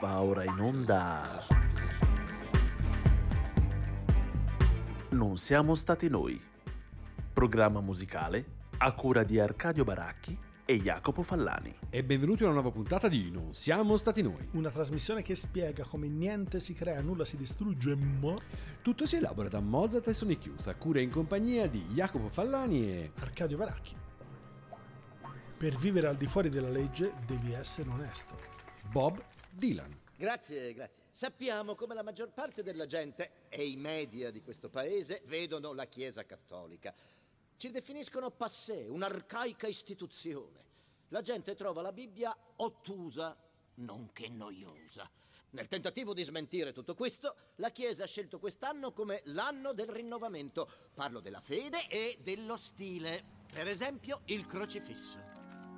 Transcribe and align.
Va 0.00 0.22
ora 0.22 0.42
in 0.42 0.58
onda. 0.58 1.44
Non 5.10 5.36
siamo 5.36 5.76
stati 5.76 6.08
noi. 6.08 6.40
Programma 7.32 7.80
musicale 7.80 8.44
a 8.78 8.92
cura 8.92 9.22
di 9.22 9.38
Arcadio 9.38 9.84
Baracchi 9.84 10.36
e 10.64 10.80
Jacopo 10.80 11.22
Fallani. 11.22 11.72
E 11.90 12.02
benvenuti 12.02 12.42
a 12.42 12.46
una 12.46 12.54
nuova 12.54 12.72
puntata 12.72 13.06
di 13.06 13.30
Non 13.30 13.54
siamo 13.54 13.96
stati 13.96 14.20
noi. 14.20 14.48
Una 14.52 14.70
trasmissione 14.70 15.22
che 15.22 15.36
spiega 15.36 15.84
come 15.84 16.08
niente 16.08 16.58
si 16.58 16.74
crea, 16.74 17.00
nulla 17.00 17.24
si 17.24 17.36
distrugge, 17.36 17.94
ma 17.94 18.34
Tutto 18.82 19.06
si 19.06 19.16
elabora 19.16 19.48
da 19.48 19.60
Mozart 19.60 20.08
e 20.08 20.14
Sonic 20.14 20.46
Youth, 20.46 20.66
a 20.66 20.74
cura 20.74 20.98
e 20.98 21.02
in 21.02 21.10
compagnia 21.10 21.68
di 21.68 21.84
Jacopo 21.92 22.28
Fallani 22.28 22.90
e... 22.90 23.12
Arcadio 23.20 23.56
Baracchi. 23.56 23.94
Per 25.56 25.76
vivere 25.76 26.08
al 26.08 26.16
di 26.16 26.26
fuori 26.26 26.50
della 26.50 26.68
legge 26.68 27.12
devi 27.24 27.52
essere 27.52 27.88
onesto. 27.88 28.34
Bob 28.90 29.22
Dylan. 29.54 30.02
Grazie, 30.16 30.72
grazie. 30.74 31.04
Sappiamo 31.10 31.74
come 31.74 31.94
la 31.94 32.02
maggior 32.02 32.30
parte 32.32 32.62
della 32.62 32.86
gente 32.86 33.46
e 33.48 33.66
i 33.66 33.76
media 33.76 34.30
di 34.30 34.42
questo 34.42 34.68
paese 34.68 35.22
vedono 35.26 35.72
la 35.72 35.86
Chiesa 35.86 36.24
cattolica. 36.24 36.94
Ci 37.56 37.70
definiscono 37.70 38.30
passé, 38.30 38.86
un'arcaica 38.88 39.66
istituzione. 39.66 40.62
La 41.08 41.20
gente 41.22 41.54
trova 41.54 41.82
la 41.82 41.92
Bibbia 41.92 42.36
ottusa, 42.56 43.36
nonché 43.74 44.28
noiosa. 44.28 45.08
Nel 45.50 45.68
tentativo 45.68 46.14
di 46.14 46.24
smentire 46.24 46.72
tutto 46.72 46.94
questo, 46.94 47.36
la 47.56 47.70
Chiesa 47.70 48.04
ha 48.04 48.08
scelto 48.08 48.40
quest'anno 48.40 48.92
come 48.92 49.20
l'anno 49.26 49.72
del 49.72 49.88
rinnovamento. 49.88 50.68
Parlo 50.92 51.20
della 51.20 51.40
fede 51.40 51.86
e 51.88 52.18
dello 52.20 52.56
stile. 52.56 53.22
Per 53.52 53.68
esempio, 53.68 54.22
il 54.26 54.46
crocifisso. 54.46 55.33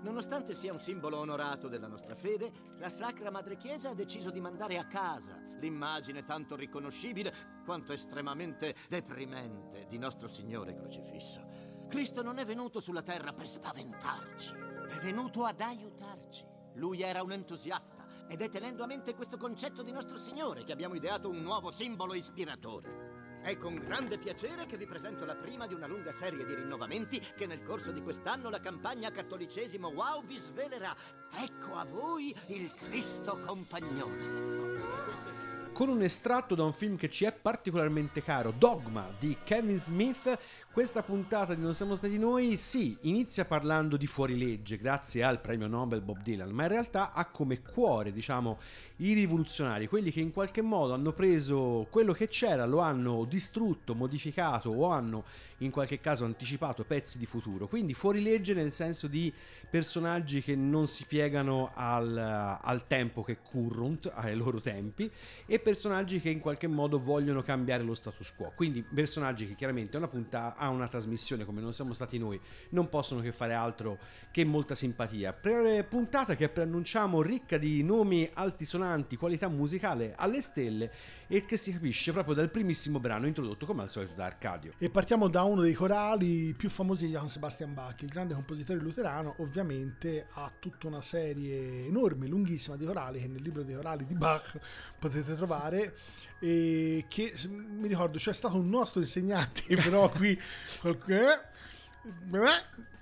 Nonostante 0.07 0.55
sia 0.55 0.73
un 0.73 0.79
simbolo 0.79 1.19
onorato 1.19 1.67
della 1.67 1.89
nostra 1.89 2.15
fede, 2.15 2.53
la 2.79 2.91
Sacra 2.91 3.29
Madre 3.33 3.57
Chiesa 3.57 3.91
ha 3.91 3.95
deciso 3.95 4.31
di 4.31 4.39
mandare 4.39 4.79
a 4.79 4.87
casa 4.87 5.37
l'immagine 5.59 6.25
tanto 6.25 6.55
riconoscibile 6.55 7.35
quanto 7.65 7.93
estremamente 7.93 8.77
deprimente 8.89 9.87
di 9.89 9.98
nostro 9.98 10.29
Signore 10.29 10.77
crocifisso. 10.77 11.45
Cristo 11.89 12.23
non 12.23 12.39
è 12.39 12.45
venuto 12.45 12.79
sulla 12.79 13.03
terra 13.03 13.33
per 13.33 13.48
spaventarci, 13.48 14.55
è 14.55 14.98
venuto 15.01 15.43
ad 15.43 15.61
aiutarci. 15.61 16.45
Lui 16.75 17.03
era 17.03 17.25
un 17.25 17.33
entusiasta 17.33 18.07
ed 18.29 18.43
è 18.43 18.48
tenendo 18.48 18.85
a 18.85 18.87
mente 18.87 19.17
questo 19.17 19.37
concetto 19.37 19.83
di 19.83 19.91
nostro 19.91 20.19
Signore 20.19 20.63
che 20.63 20.73
abbiamo 20.73 20.95
ideato 20.95 21.29
un 21.29 21.43
nuovo 21.43 21.73
simbolo 21.73 22.15
ispiratore. 22.15 23.16
È 23.47 23.56
con 23.58 23.77
grande 23.77 24.19
piacere 24.19 24.66
che 24.66 24.77
vi 24.77 24.86
presento 24.86 25.25
la 25.25 25.36
prima 25.36 25.69
di 25.69 25.75
una 25.75 25.86
lunga 25.86 26.11
serie 26.11 26.44
di 26.44 26.52
rinnovamenti 26.52 27.25
che 27.36 27.47
nel 27.47 27.62
corso 27.62 27.92
di 27.92 28.02
quest'anno 28.02 28.50
la 28.50 28.58
campagna 28.58 29.12
Cattolicesimo 29.12 29.86
Wow 29.86 30.25
vi 30.27 30.36
svelerà. 30.36 30.92
Ecco 31.33 31.77
a 31.77 31.84
voi 31.84 32.34
il 32.48 32.74
Cristo 32.74 33.39
compagnone. 33.47 35.06
Con 35.77 35.91
un 35.91 36.01
estratto 36.01 36.55
da 36.55 36.65
un 36.65 36.73
film 36.73 36.97
che 36.97 37.11
ci 37.11 37.27
è 37.27 37.33
particolarmente 37.33 38.23
caro, 38.23 38.51
Dogma 38.51 39.15
di 39.19 39.37
Kevin 39.45 39.79
Smith, 39.79 40.39
questa 40.73 41.03
puntata 41.03 41.55
di 41.55 41.61
Non 41.61 41.75
siamo 41.75 41.95
stati 41.95 42.17
noi, 42.17 42.57
sì, 42.57 42.97
inizia 43.03 43.45
parlando 43.45 43.99
di 43.99 44.07
fuorilegge 44.07 44.79
grazie 44.79 45.23
al 45.23 45.39
premio 45.39 45.67
Nobel 45.67 46.01
Bob 46.01 46.23
Dylan, 46.23 46.49
ma 46.49 46.63
in 46.63 46.71
realtà 46.71 47.13
ha 47.13 47.27
come 47.27 47.61
cuore, 47.61 48.11
diciamo, 48.11 48.59
i 48.97 49.13
rivoluzionari, 49.13 49.86
quelli 49.86 50.11
che 50.11 50.20
in 50.20 50.33
qualche 50.33 50.63
modo 50.63 50.95
hanno 50.95 51.13
preso 51.13 51.86
quello 51.91 52.15
che 52.15 52.29
c'era, 52.29 52.65
lo 52.65 52.79
hanno 52.79 53.27
distrutto, 53.27 53.95
modificato 53.95 54.70
o 54.70 54.89
hanno 54.89 55.25
in 55.59 55.70
qualche 55.70 56.01
caso 56.01 56.25
anticipato 56.25 56.85
pezzi 56.85 57.19
di 57.19 57.27
futuro. 57.27 57.69
Quindi 57.69 57.92
fuorilegge 57.92 58.55
nel 58.55 58.73
senso 58.73 59.09
di 59.09 59.31
personaggi 59.69 60.41
che 60.41 60.57
non 60.57 60.86
si 60.86 61.05
piegano 61.05 61.70
al, 61.75 62.17
al 62.63 62.86
tempo 62.86 63.23
che 63.23 63.39
current, 63.42 64.11
ai 64.15 64.35
loro 64.36 64.61
tempi, 64.61 65.11
e 65.45 65.59
personaggi 65.67 66.21
che 66.21 66.31
in 66.31 66.39
qualche 66.39 66.69
modo 66.69 66.97
vogliono 66.97 67.43
cambiare 67.43 67.83
lo 67.83 67.93
status 67.93 68.33
quo. 68.37 68.53
Quindi 68.55 68.85
personaggi 68.85 69.49
che 69.49 69.57
chiaramente 69.57 69.97
a 69.97 69.99
una, 69.99 70.07
punta, 70.07 70.55
a 70.55 70.69
una 70.69 70.87
trasmissione 70.87 71.45
come 71.45 71.61
non 71.61 71.73
siamo 71.73 71.93
stati 71.93 72.19
noi 72.19 72.41
non 72.69 72.89
possono 72.89 73.21
che 73.21 73.33
fare 73.33 73.53
altro 73.53 73.99
che 74.31 74.45
molta 74.45 74.77
simpatia. 74.77 75.33
Pre- 75.33 75.83
puntata 75.83 76.37
che 76.37 76.49
preannunciamo 76.49 77.21
ricca 77.21 77.59
di 77.59 77.83
nomi 77.83 78.31
altisonanti, 78.33 79.17
qualità 79.17 79.49
musicale 79.49 80.15
alle 80.17 80.41
stelle 80.41 80.93
e 81.27 81.45
che 81.45 81.57
si 81.57 81.73
capisce 81.73 82.13
proprio 82.13 82.37
dal 82.37 82.48
primissimo 82.48 83.01
brano 83.01 83.27
introdotto 83.27 83.67
come 83.67 83.83
al 83.83 83.91
solito 83.91 84.15
da 84.15 84.27
Arcadio. 84.27 84.75
E 84.79 84.89
partiamo 84.89 85.27
da 85.27 85.43
uno 85.43 85.63
dei 85.63 85.75
corali 85.75 86.55
più 86.57 86.71
famosi 86.71 87.07
di 87.07 87.13
Johann 87.13 87.27
Sebastian 87.27 87.75
Bach, 87.75 88.03
il 88.03 88.09
grande 88.09 88.35
compositore 88.35 88.79
luterano, 88.79 89.35
ovviamente 89.39 90.29
ha 90.35 90.53
tutta 90.61 90.87
una 90.87 91.03
serie 91.03 91.87
enorme, 91.87 92.29
lunghissima 92.29 92.77
di 92.77 92.85
corali 92.85 93.19
che 93.19 93.27
nel 93.27 93.43
libro 93.43 93.65
dei 93.65 93.75
corali 93.75 94.05
di 94.05 94.15
Bach 94.15 94.61
potete 94.97 95.35
trovare 95.35 95.55
e 96.39 97.05
che 97.08 97.34
mi 97.48 97.89
ricordo 97.89 98.18
c'è 98.18 98.34
stato 98.34 98.56
un 98.56 98.68
nostro 98.68 99.00
insegnante 99.00 99.62
però 99.77 100.11
qui 100.11 100.39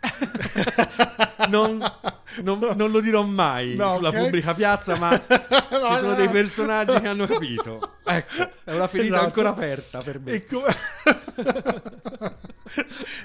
non, 1.49 1.83
non, 2.43 2.59
non, 2.77 2.91
lo 2.91 3.01
dirò 3.01 3.25
mai 3.25 3.75
no, 3.75 3.89
sulla 3.91 4.09
okay. 4.09 4.25
pubblica 4.25 4.55
piazza, 4.55 4.97
ma 4.97 5.11
no, 5.11 5.19
ci 5.93 5.97
sono 5.97 6.11
no, 6.11 6.17
dei 6.17 6.29
personaggi 6.29 7.01
che 7.01 7.09
hanno 7.09 7.27
capito. 7.27 7.93
Ecco, 8.05 8.51
è 8.65 8.75
una 8.75 8.87
ferita 8.87 9.15
esatto. 9.15 9.27
ancora 9.27 9.49
aperta 9.51 10.01
per 10.01 10.21
me. 10.21 10.33
E, 10.33 10.45
com- 10.45 10.65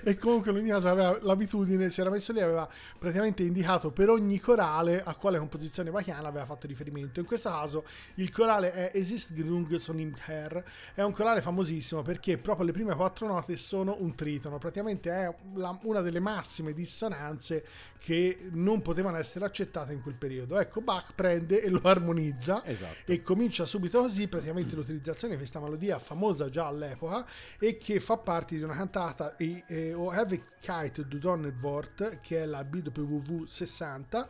e 0.04 0.18
comunque 0.18 0.52
lui 0.52 0.70
aveva 0.72 1.18
l'abitudine, 1.22 1.90
si 1.90 2.02
era 2.02 2.10
messo 2.10 2.32
lì, 2.32 2.42
aveva 2.42 2.68
praticamente 2.98 3.44
indicato 3.44 3.92
per 3.92 4.10
ogni 4.10 4.40
corale 4.40 5.02
a 5.04 5.14
quale 5.16 5.38
composizione 5.38 5.92
bachiana 5.92 6.28
aveva 6.28 6.46
fatto 6.46 6.68
riferimento. 6.68 7.20
In 7.20 7.26
questo 7.26 7.50
caso 7.50 7.86
il 8.16 8.32
corale 8.32 8.74
è 8.74 8.92
Esist 8.94 9.34
Grung 9.34 9.76
Sonim 9.76 10.14
Her, 10.26 10.64
è 10.94 11.02
un 11.02 11.12
corale 11.12 11.42
famosissimo 11.42 12.02
perché 12.02 12.38
proprio 12.38 12.66
le 12.66 12.72
prime 12.72 12.96
quattro 12.96 13.28
note 13.28 13.58
sono 13.58 13.98
un 14.00 14.16
tritono, 14.16 14.58
praticamente 14.58 15.12
è 15.12 15.34
la, 15.56 15.78
una 15.84 16.02
delle 16.02 16.20
massime 16.20 16.69
dissonanze 16.74 17.66
che 18.00 18.50
non 18.52 18.82
potevano 18.82 19.18
essere 19.18 19.46
accettate 19.46 19.94
in 19.94 20.02
quel 20.02 20.16
periodo. 20.16 20.58
Ecco, 20.60 20.82
Bach 20.82 21.14
prende 21.14 21.62
e 21.62 21.70
lo 21.70 21.82
armonizza 21.84 22.66
esatto. 22.66 23.12
e 23.12 23.22
comincia 23.22 23.66
subito 23.66 24.00
così 24.02 24.28
praticamente 24.28 24.76
l'utilizzazione 24.76 25.34
di 25.34 25.40
questa 25.40 25.60
melodia 25.60 26.00
famosa 26.00 26.50
già 26.50 26.68
all'epoca 26.68 27.26
e 27.58 27.78
che 27.78 28.00
fa 28.00 28.18
parte 28.18 28.56
di 28.56 28.64
una 28.64 28.76
cantata 28.76 29.36
e, 29.36 29.64
e, 29.68 29.94
o 29.94 30.10
Have 30.10 30.44
Kite 30.60 31.08
du 31.08 31.18
Donnerwort 31.18 32.20
che 32.22 32.44
è 32.44 32.46
la 32.46 32.64
BWV 32.64 33.46
60 33.46 34.28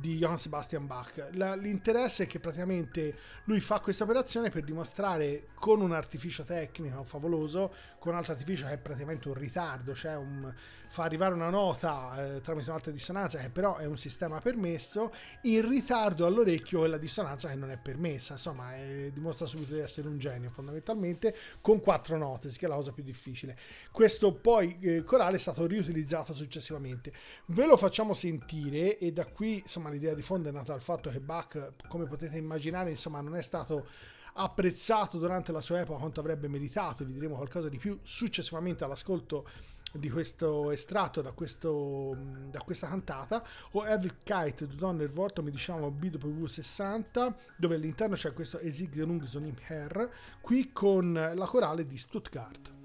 di 0.00 0.16
Johann 0.16 0.36
Sebastian 0.36 0.86
Bach. 0.86 1.28
La, 1.32 1.54
l'interesse 1.54 2.24
è 2.24 2.26
che 2.26 2.40
praticamente 2.40 3.14
lui 3.44 3.60
fa 3.60 3.80
questa 3.80 4.04
operazione 4.04 4.50
per 4.50 4.64
dimostrare 4.64 5.48
con 5.54 5.80
un 5.80 5.92
artificio 5.92 6.44
tecnico 6.44 7.04
favoloso, 7.04 7.72
con 7.98 8.12
un 8.12 8.18
altro 8.18 8.32
artificio 8.32 8.66
che 8.66 8.72
è 8.72 8.78
praticamente 8.78 9.28
un 9.28 9.34
ritardo, 9.34 9.94
cioè 9.94 10.16
un, 10.16 10.52
fa 10.92 11.04
arrivare 11.04 11.32
una 11.32 11.48
nota 11.48 12.34
eh, 12.34 12.40
tramite 12.42 12.68
un'alta 12.68 12.90
dissonanza 12.90 13.38
che 13.38 13.48
però 13.48 13.78
è 13.78 13.86
un 13.86 13.96
sistema 13.96 14.40
permesso, 14.40 15.10
in 15.44 15.66
ritardo 15.66 16.26
all'orecchio 16.26 16.80
quella 16.80 16.98
dissonanza 16.98 17.48
che 17.48 17.54
non 17.54 17.70
è 17.70 17.78
permessa, 17.78 18.34
insomma 18.34 18.76
è, 18.76 19.10
dimostra 19.10 19.46
subito 19.46 19.72
di 19.72 19.80
essere 19.80 20.08
un 20.08 20.18
genio 20.18 20.50
fondamentalmente 20.50 21.34
con 21.62 21.80
quattro 21.80 22.18
note, 22.18 22.50
che 22.50 22.66
è 22.66 22.68
la 22.68 22.74
cosa 22.74 22.92
più 22.92 23.02
difficile. 23.02 23.56
Questo 23.90 24.34
poi 24.34 24.76
eh, 24.82 25.02
corale 25.02 25.36
è 25.36 25.40
stato 25.40 25.66
riutilizzato 25.66 26.34
successivamente. 26.34 27.10
Ve 27.46 27.64
lo 27.64 27.78
facciamo 27.78 28.12
sentire 28.12 28.98
e 28.98 29.12
da 29.12 29.24
qui 29.24 29.60
insomma 29.60 29.88
l'idea 29.88 30.12
di 30.12 30.20
fondo 30.20 30.50
è 30.50 30.52
nata 30.52 30.72
dal 30.72 30.82
fatto 30.82 31.08
che 31.08 31.20
Bach, 31.20 31.72
come 31.88 32.04
potete 32.04 32.36
immaginare, 32.36 32.90
insomma 32.90 33.22
non 33.22 33.34
è 33.34 33.42
stato 33.42 33.86
apprezzato 34.34 35.16
durante 35.16 35.52
la 35.52 35.62
sua 35.62 35.80
epoca 35.80 36.00
quanto 36.00 36.20
avrebbe 36.20 36.48
meritato, 36.48 37.02
vi 37.02 37.12
diremo 37.12 37.36
qualcosa 37.36 37.70
di 37.70 37.78
più 37.78 37.98
successivamente 38.02 38.84
all'ascolto 38.84 39.48
di 39.92 40.10
questo 40.10 40.70
estratto 40.70 41.20
da, 41.20 41.32
questo, 41.32 42.16
da 42.50 42.60
questa 42.60 42.88
cantata 42.88 43.44
o 43.72 43.86
Evil 43.86 44.16
Kite 44.22 44.66
di 44.66 44.76
Donner 44.76 45.08
Vorto 45.08 45.42
mi 45.42 45.50
diciamo 45.50 45.90
BW 45.90 46.46
60 46.46 47.36
dove 47.56 47.74
all'interno 47.74 48.14
c'è 48.14 48.32
questo 48.32 48.58
Esig 48.58 48.94
Lungson 48.96 49.46
im 49.46 49.56
Herr 49.66 50.08
qui 50.40 50.70
con 50.72 51.12
la 51.12 51.46
corale 51.46 51.86
di 51.86 51.98
Stuttgart 51.98 52.80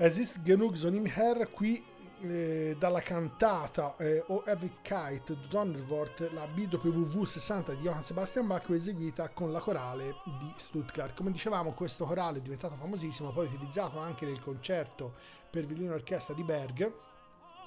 Es 0.00 0.16
ist 0.16 0.44
genug 0.44 0.76
von 0.76 0.94
ihm 0.94 1.06
her, 1.06 1.48
qui 1.50 1.82
eh, 2.22 2.76
dalla 2.78 3.00
cantata 3.00 3.96
eh, 3.98 4.22
O 4.28 4.44
Ewigkeit 4.46 5.26
du 5.26 5.34
Donnerwort, 5.48 6.30
la 6.34 6.46
BWV 6.46 7.24
60 7.24 7.74
di 7.74 7.82
Johann 7.82 8.02
Sebastian 8.02 8.46
Bach, 8.46 8.70
eseguita 8.70 9.28
con 9.30 9.50
la 9.50 9.58
corale 9.58 10.14
di 10.38 10.52
Stuttgart. 10.56 11.16
Come 11.16 11.32
dicevamo, 11.32 11.72
questo 11.72 12.04
corale 12.04 12.38
è 12.38 12.40
diventato 12.40 12.76
famosissimo, 12.76 13.32
poi 13.32 13.46
utilizzato 13.46 13.98
anche 13.98 14.24
nel 14.24 14.38
concerto 14.38 15.14
per 15.50 15.66
violino 15.66 15.94
orchestra 15.94 16.32
di 16.32 16.44
Berg, 16.44 16.92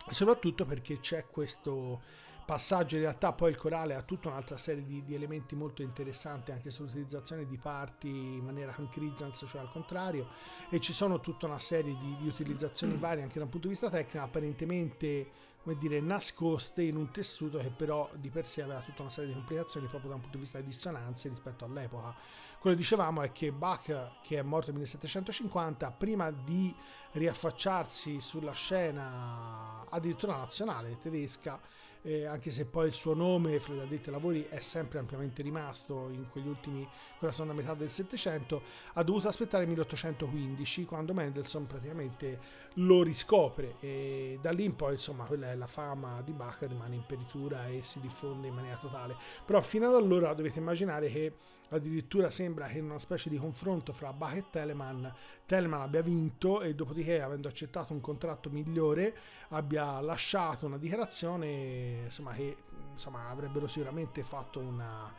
soprattutto 0.07 0.63
perché 0.63 1.01
c'è 1.01 1.25
questo 1.29 1.99
passaggio 2.45 2.95
in 2.95 3.01
realtà 3.01 3.33
poi 3.33 3.51
il 3.51 3.57
corale 3.57 3.95
ha 3.95 4.01
tutta 4.01 4.29
un'altra 4.29 4.57
serie 4.57 4.83
di, 4.83 5.03
di 5.03 5.15
elementi 5.15 5.55
molto 5.55 5.81
interessanti 5.81 6.51
anche 6.51 6.69
sull'utilizzazione 6.69 7.45
di 7.45 7.57
parti 7.57 8.09
in 8.09 8.43
maniera 8.43 8.73
Hankrizans 8.75 9.45
cioè 9.47 9.61
al 9.61 9.71
contrario 9.71 10.27
e 10.69 10.79
ci 10.79 10.93
sono 10.93 11.19
tutta 11.19 11.45
una 11.45 11.59
serie 11.59 11.95
di, 11.97 12.17
di 12.19 12.27
utilizzazioni 12.27 12.97
varie 12.97 13.23
anche 13.23 13.37
da 13.37 13.45
un 13.45 13.49
punto 13.49 13.67
di 13.67 13.73
vista 13.73 13.89
tecnico 13.89 14.25
apparentemente 14.25 15.49
come 15.63 15.77
dire 15.77 15.99
nascoste 15.99 16.81
in 16.81 16.95
un 16.95 17.11
tessuto 17.11 17.59
che 17.59 17.69
però 17.69 18.09
di 18.15 18.29
per 18.29 18.45
sé 18.45 18.63
aveva 18.63 18.79
tutta 18.79 19.03
una 19.03 19.11
serie 19.11 19.29
di 19.29 19.35
complicazioni 19.35 19.87
proprio 19.87 20.09
da 20.09 20.15
un 20.15 20.21
punto 20.21 20.37
di 20.37 20.43
vista 20.43 20.59
di 20.59 20.65
dissonanze 20.65 21.29
rispetto 21.29 21.65
all'epoca. 21.65 22.15
Quello 22.59 22.75
che 22.75 22.81
dicevamo 22.81 23.21
è 23.21 23.31
che 23.31 23.51
Bach 23.51 24.21
che 24.21 24.37
è 24.37 24.41
morto 24.41 24.67
nel 24.67 24.79
1750 24.79 25.91
prima 25.91 26.31
di 26.31 26.73
riaffacciarsi 27.11 28.21
sulla 28.21 28.53
scena 28.53 29.85
addirittura 29.89 30.35
nazionale 30.35 30.97
tedesca 30.99 31.59
eh, 32.03 32.25
anche 32.25 32.51
se 32.51 32.65
poi 32.65 32.87
il 32.87 32.93
suo 32.93 33.13
nome 33.13 33.59
fra 33.59 33.73
addetti 33.73 34.09
ai 34.09 34.15
lavori 34.15 34.45
è 34.49 34.59
sempre 34.59 34.99
ampiamente 34.99 35.41
rimasto 35.41 36.09
in 36.09 36.29
quegli 36.29 36.47
ultimi, 36.47 36.87
quella 37.17 37.31
seconda 37.31 37.53
metà 37.53 37.73
del 37.73 37.91
Settecento, 37.91 38.61
ha 38.93 39.03
dovuto 39.03 39.27
aspettare 39.27 39.63
il 39.63 39.69
1815 39.69 40.85
quando 40.85 41.13
Mendelssohn 41.13 41.67
praticamente 41.67 42.39
lo 42.75 43.03
riscopre. 43.03 43.75
E 43.79 44.39
da 44.41 44.51
lì 44.51 44.63
in 44.63 44.75
poi 44.75 44.93
insomma 44.93 45.25
quella 45.25 45.51
è 45.51 45.55
la 45.55 45.67
fama 45.67 46.21
di 46.21 46.31
Bach 46.31 46.61
rimane 46.61 46.95
in 46.95 47.05
peritura 47.05 47.67
e 47.67 47.83
si 47.83 47.99
diffonde 47.99 48.47
in 48.47 48.53
maniera 48.53 48.77
totale. 48.77 49.15
Però 49.45 49.61
fino 49.61 49.87
ad 49.87 49.95
allora 49.95 50.33
dovete 50.33 50.59
immaginare 50.59 51.09
che 51.11 51.33
addirittura 51.71 52.29
sembra 52.29 52.67
che 52.67 52.79
in 52.79 52.85
una 52.85 52.99
specie 52.99 53.29
di 53.29 53.37
confronto 53.37 53.93
fra 53.93 54.11
Bach 54.13 54.35
e 54.35 54.43
Telemann 54.49 55.05
Telemann 55.45 55.81
abbia 55.81 56.01
vinto 56.01 56.61
e 56.61 56.75
dopodiché 56.75 57.21
avendo 57.21 57.47
accettato 57.47 57.93
un 57.93 58.01
contratto 58.01 58.49
migliore 58.49 59.15
abbia 59.49 59.99
lasciato 60.01 60.65
una 60.65 60.77
dichiarazione 60.77 62.03
insomma, 62.05 62.33
che 62.33 62.57
insomma, 62.91 63.29
avrebbero 63.29 63.67
sicuramente 63.67 64.23
fatto 64.23 64.59
una 64.59 65.11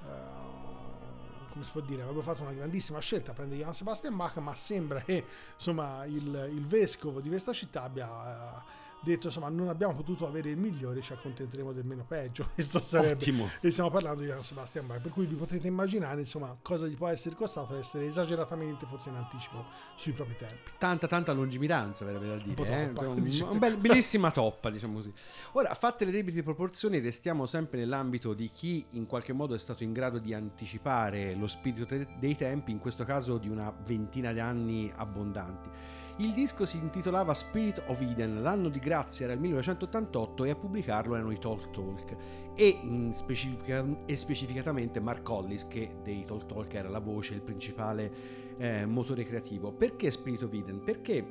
uh, 0.00 1.48
come 1.50 1.64
si 1.64 1.70
può 1.70 1.80
dire 1.80 2.02
avrebbero 2.02 2.24
fatto 2.24 2.42
una 2.42 2.52
grandissima 2.52 2.98
scelta 2.98 3.30
a 3.30 3.34
prendere 3.34 3.60
Johann 3.60 3.72
Sebastian 3.72 4.16
Bach 4.16 4.36
ma 4.36 4.54
sembra 4.54 5.00
che 5.02 5.24
insomma 5.54 6.04
il, 6.06 6.50
il 6.52 6.66
vescovo 6.66 7.20
di 7.20 7.28
questa 7.28 7.52
città 7.52 7.82
abbia 7.82 8.08
uh, 8.08 8.62
detto 9.02 9.26
insomma 9.28 9.48
non 9.48 9.68
abbiamo 9.68 9.94
potuto 9.94 10.26
avere 10.26 10.50
il 10.50 10.56
migliore 10.58 11.00
ci 11.00 11.12
accontenteremo 11.12 11.72
del 11.72 11.84
meno 11.84 12.04
peggio 12.06 12.48
questo 12.54 12.82
sarebbe 12.82 13.12
Ottimo. 13.14 13.48
e 13.60 13.70
stiamo 13.70 13.90
parlando 13.90 14.20
di 14.20 14.26
Johann 14.26 14.40
Sebastian 14.40 14.86
Bach 14.86 15.00
per 15.00 15.10
cui 15.10 15.24
vi 15.26 15.34
potete 15.36 15.66
immaginare 15.66 16.20
insomma 16.20 16.54
cosa 16.60 16.86
gli 16.86 16.94
può 16.96 17.08
essere 17.08 17.34
costato 17.34 17.76
essere 17.78 18.04
esageratamente 18.06 18.84
forse 18.86 19.08
in 19.08 19.14
anticipo 19.16 19.64
sui 19.94 20.12
propri 20.12 20.36
tempi 20.36 20.70
Tanta, 20.78 21.06
tanta 21.06 21.32
lungimiranza, 21.32 22.04
verrebbe 22.04 22.26
da 22.26 22.32
Un 22.34 22.42
dire. 22.54 22.82
eh? 22.82 22.92
troppa, 22.92 23.08
Un- 23.08 23.22
diciamo. 23.22 23.50
un 23.52 23.58
bel- 23.58 23.76
bellissima 23.76 24.30
toppa, 24.30 24.70
diciamo 24.70 24.94
così. 24.94 25.12
Ora, 25.52 25.74
fatte 25.74 26.04
le 26.06 26.10
debite 26.10 26.42
proporzioni, 26.42 26.98
restiamo 27.00 27.44
sempre 27.44 27.78
nell'ambito 27.78 28.32
di 28.32 28.50
chi 28.50 28.84
in 28.92 29.06
qualche 29.06 29.32
modo 29.34 29.54
è 29.54 29.58
stato 29.58 29.82
in 29.84 29.92
grado 29.92 30.18
di 30.18 30.32
anticipare 30.32 31.34
lo 31.34 31.46
spirito 31.48 31.84
te- 31.86 32.08
dei 32.18 32.34
tempi, 32.34 32.70
in 32.70 32.78
questo 32.78 33.04
caso 33.04 33.36
di 33.36 33.48
una 33.48 33.70
ventina 33.84 34.32
di 34.32 34.40
anni 34.40 34.90
abbondanti. 34.94 35.68
Il 36.20 36.32
disco 36.34 36.66
si 36.66 36.76
intitolava 36.76 37.32
Spirit 37.32 37.82
of 37.86 37.98
Eden, 38.02 38.42
l'anno 38.42 38.68
di 38.68 38.78
grazia 38.78 39.24
era 39.24 39.32
il 39.32 39.40
1988 39.40 40.44
e 40.44 40.50
a 40.50 40.54
pubblicarlo 40.54 41.14
erano 41.14 41.30
i 41.30 41.38
Talk 41.38 41.70
Talk 41.70 42.14
e, 42.54 43.08
specifica- 43.12 43.86
e 44.04 44.16
specificatamente 44.16 45.00
Mark 45.00 45.26
Hollis 45.26 45.66
che 45.66 45.96
dei 46.02 46.22
Talk 46.26 46.44
Talk 46.44 46.74
era 46.74 46.90
la 46.90 46.98
voce, 46.98 47.32
il 47.32 47.40
principale 47.40 48.12
eh, 48.58 48.84
motore 48.84 49.24
creativo. 49.24 49.72
Perché 49.72 50.10
Spirit 50.10 50.42
of 50.42 50.52
Eden? 50.52 50.82
Perché 50.84 51.24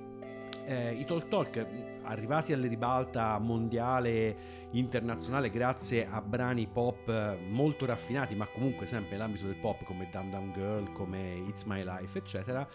eh, 0.66 0.94
i 0.94 1.06
Talk 1.06 1.28
Talk 1.28 1.68
arrivati 2.02 2.52
alle 2.54 2.68
ribalta 2.68 3.38
mondiale 3.38 4.69
internazionale 4.72 5.50
grazie 5.50 6.08
a 6.08 6.22
brani 6.22 6.68
pop 6.68 7.08
eh, 7.10 7.38
molto 7.50 7.86
raffinati 7.86 8.36
ma 8.36 8.46
comunque 8.46 8.86
sempre 8.86 9.12
nell'ambito 9.12 9.46
del 9.46 9.56
pop 9.56 9.84
come 9.84 10.08
Down 10.12 10.30
Down 10.30 10.52
Girl 10.52 10.92
come 10.94 11.44
It's 11.48 11.64
My 11.64 11.84
Life 11.84 12.18
eccetera. 12.18 12.68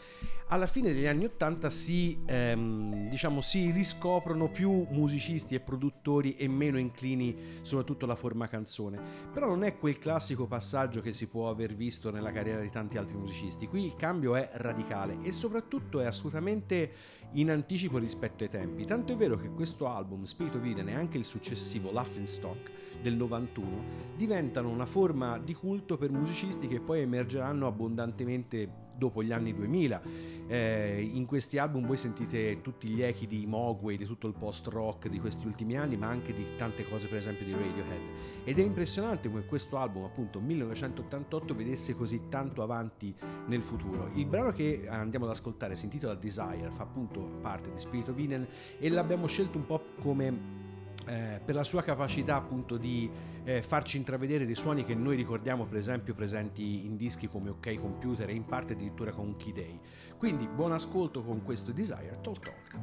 Alla 0.48 0.66
fine 0.66 0.92
degli 0.92 1.06
anni 1.06 1.24
80 1.24 1.70
si, 1.70 2.20
ehm, 2.26 3.08
diciamo, 3.08 3.40
si 3.40 3.70
riscoprono 3.70 4.50
più 4.50 4.86
musicisti 4.90 5.54
e 5.54 5.60
produttori 5.60 6.36
e 6.36 6.48
meno 6.48 6.78
inclini 6.78 7.60
soprattutto 7.62 8.04
alla 8.04 8.14
forma 8.14 8.46
canzone. 8.46 9.00
Però 9.32 9.46
non 9.46 9.64
è 9.64 9.78
quel 9.78 9.98
classico 9.98 10.46
passaggio 10.46 11.00
che 11.00 11.12
si 11.12 11.28
può 11.28 11.48
aver 11.48 11.74
visto 11.74 12.10
nella 12.10 12.30
carriera 12.30 12.60
di 12.60 12.70
tanti 12.70 12.98
altri 12.98 13.16
musicisti. 13.16 13.66
Qui 13.66 13.84
il 13.84 13.96
cambio 13.96 14.36
è 14.36 14.50
radicale 14.54 15.18
e 15.22 15.32
soprattutto 15.32 16.00
è 16.00 16.06
assolutamente 16.06 16.92
in 17.32 17.50
anticipo 17.50 17.98
rispetto 17.98 18.44
ai 18.44 18.50
tempi. 18.50 18.84
Tanto 18.84 19.12
è 19.12 19.16
vero 19.16 19.36
che 19.36 19.48
questo 19.48 19.88
album, 19.88 20.24
Spirit 20.24 20.54
of 20.54 20.64
Eden 20.64 20.88
e 20.88 20.94
anche 20.94 21.18
il 21.18 21.24
successivo 21.24 21.83
Laughing 21.92 22.26
Stock 22.26 22.70
del 23.00 23.16
91 23.16 24.12
diventano 24.16 24.68
una 24.68 24.86
forma 24.86 25.38
di 25.38 25.54
culto 25.54 25.96
per 25.96 26.10
musicisti 26.10 26.68
che 26.68 26.80
poi 26.80 27.00
emergeranno 27.00 27.66
abbondantemente 27.66 28.82
dopo 28.96 29.22
gli 29.22 29.32
anni 29.32 29.54
2000. 29.54 30.32
Eh, 30.46 31.10
in 31.12 31.24
questi 31.24 31.58
album 31.58 31.86
voi 31.86 31.96
sentite 31.96 32.60
tutti 32.60 32.88
gli 32.88 33.02
echi 33.02 33.26
di 33.26 33.46
Mogwai, 33.46 33.96
di 33.96 34.04
tutto 34.04 34.26
il 34.26 34.34
post 34.34 34.66
rock 34.68 35.08
di 35.08 35.18
questi 35.18 35.46
ultimi 35.46 35.76
anni, 35.76 35.96
ma 35.96 36.08
anche 36.08 36.34
di 36.34 36.44
tante 36.56 36.86
cose 36.88 37.08
per 37.08 37.18
esempio 37.18 37.46
di 37.46 37.52
Radiohead. 37.52 38.02
Ed 38.44 38.58
è 38.58 38.62
impressionante 38.62 39.28
come 39.28 39.46
questo 39.46 39.78
album, 39.78 40.04
appunto 40.04 40.40
1988, 40.40 41.54
vedesse 41.54 41.94
così 41.94 42.28
tanto 42.28 42.62
avanti 42.62 43.14
nel 43.46 43.62
futuro. 43.62 44.10
Il 44.14 44.26
brano 44.26 44.52
che 44.52 44.86
andiamo 44.88 45.24
ad 45.24 45.32
ascoltare 45.32 45.76
si 45.76 45.84
intitola 45.84 46.14
Desire, 46.14 46.70
fa 46.70 46.82
appunto 46.82 47.20
parte 47.40 47.72
di 47.72 47.78
Spirit 47.78 48.08
of 48.08 48.18
Eden 48.18 48.46
e 48.78 48.88
l'abbiamo 48.90 49.26
scelto 49.26 49.56
un 49.56 49.66
po' 49.66 49.82
come 50.00 50.63
eh, 51.06 51.40
per 51.44 51.54
la 51.54 51.64
sua 51.64 51.82
capacità 51.82 52.36
appunto 52.36 52.76
di 52.76 53.10
eh, 53.44 53.62
farci 53.62 53.96
intravedere 53.96 54.46
dei 54.46 54.54
suoni 54.54 54.84
che 54.84 54.94
noi 54.94 55.16
ricordiamo 55.16 55.66
per 55.66 55.78
esempio 55.78 56.14
presenti 56.14 56.86
in 56.86 56.96
dischi 56.96 57.28
come 57.28 57.50
OK 57.50 57.74
Computer 57.80 58.28
e 58.28 58.34
in 58.34 58.44
parte 58.44 58.72
addirittura 58.72 59.12
con 59.12 59.36
Key 59.36 59.52
Day. 59.52 59.80
Quindi 60.16 60.48
buon 60.48 60.72
ascolto 60.72 61.22
con 61.22 61.42
questo 61.42 61.72
Desire 61.72 62.18
Talk 62.22 62.40
Talk. 62.40 62.76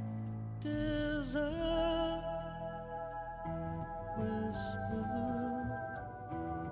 desire 0.59 1.41
whisper 4.17 5.41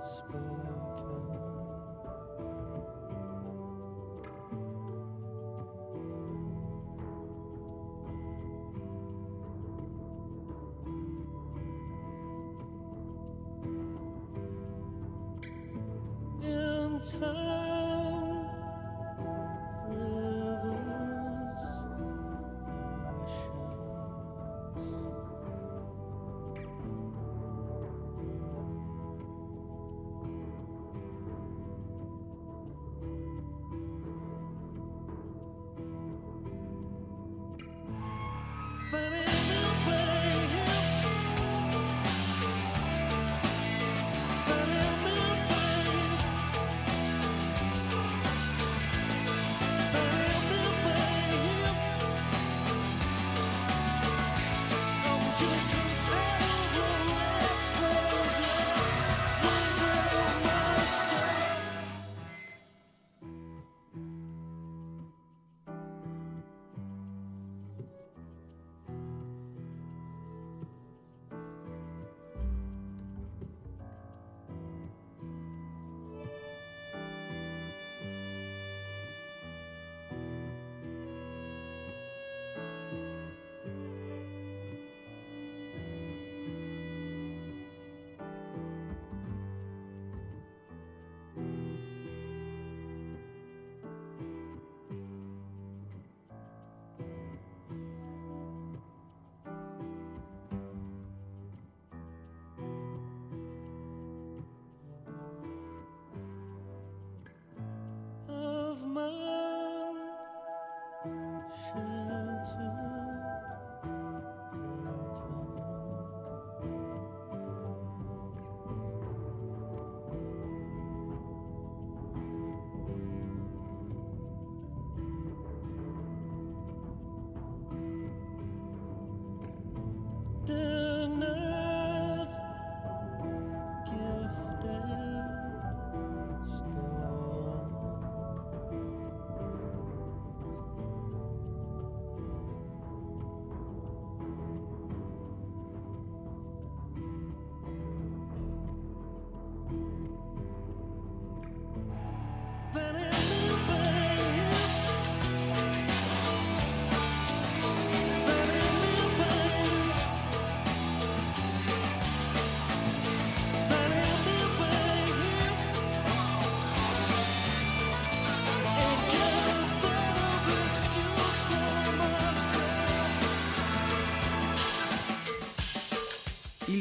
spoken 0.02 0.79
in 17.02 17.89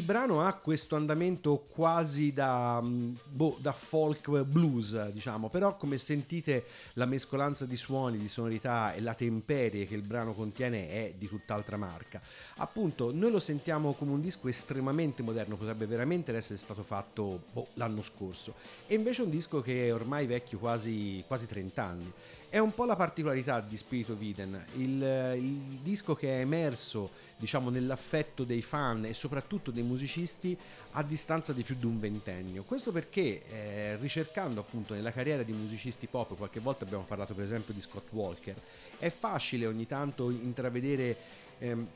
brano 0.09 0.41
ha 0.43 0.53
questo 0.53 0.95
andamento 0.95 1.67
quasi 1.69 2.33
da, 2.33 2.81
mm, 2.81 3.13
boh, 3.29 3.57
da 3.59 3.71
folk 3.73 4.41
blues, 4.41 5.09
diciamo, 5.09 5.49
però 5.49 5.77
come 5.77 5.99
sentite 5.99 6.65
la 6.93 7.05
mescolanza 7.05 7.65
di 7.65 7.77
suoni, 7.77 8.17
di 8.17 8.27
sonorità 8.27 8.91
e 8.93 9.01
la 9.01 9.13
temperie 9.13 9.85
che 9.85 9.93
il 9.93 10.01
brano 10.01 10.33
contiene 10.33 10.89
è 10.89 11.13
di 11.15 11.27
tutt'altra 11.27 11.77
marca. 11.77 12.19
Appunto, 12.55 13.11
noi 13.13 13.29
lo 13.29 13.37
sentiamo 13.37 13.93
come 13.93 14.09
un 14.09 14.21
disco 14.21 14.47
estremamente 14.47 15.21
moderno, 15.21 15.57
potrebbe 15.57 15.85
veramente 15.85 16.35
essere 16.35 16.57
stato 16.57 16.81
fatto 16.81 17.43
boh, 17.53 17.67
l'anno 17.75 18.01
scorso, 18.01 18.55
e 18.87 18.95
invece 18.95 19.21
è 19.21 19.25
un 19.25 19.31
disco 19.31 19.61
che 19.61 19.85
è 19.85 19.93
ormai 19.93 20.25
vecchio 20.25 20.57
quasi, 20.57 21.23
quasi 21.27 21.45
30 21.45 21.83
anni. 21.83 22.11
È 22.51 22.57
un 22.57 22.73
po' 22.73 22.85
la 22.85 22.95
particolarità 22.95 23.61
di 23.61 23.77
Spirito 23.77 24.15
Viden, 24.15 24.65
il, 24.77 25.35
il 25.37 25.77
disco 25.83 26.15
che 26.15 26.37
è 26.37 26.39
emerso 26.39 27.11
diciamo 27.37 27.69
nell'affetto 27.69 28.43
dei 28.43 28.63
fan 28.63 29.05
e 29.05 29.13
soprattutto 29.13 29.69
dei 29.69 29.83
musicisti 29.83 30.57
a 30.93 31.03
distanza 31.03 31.53
di 31.53 31.61
più 31.61 31.75
di 31.75 31.85
un 31.85 31.99
ventennio. 31.99 32.63
Questo 32.63 32.91
perché 32.91 33.45
eh, 33.45 33.97
ricercando 33.97 34.61
appunto 34.61 34.95
nella 34.95 35.11
carriera 35.11 35.43
di 35.43 35.51
musicisti 35.51 36.07
pop, 36.07 36.35
qualche 36.35 36.59
volta 36.59 36.85
abbiamo 36.85 37.03
parlato 37.03 37.35
per 37.35 37.43
esempio 37.43 37.71
di 37.71 37.81
Scott 37.81 38.07
Walker, 38.13 38.55
è 38.97 39.11
facile 39.11 39.67
ogni 39.67 39.85
tanto 39.85 40.31
intravedere 40.31 41.17
ehm, 41.59 41.87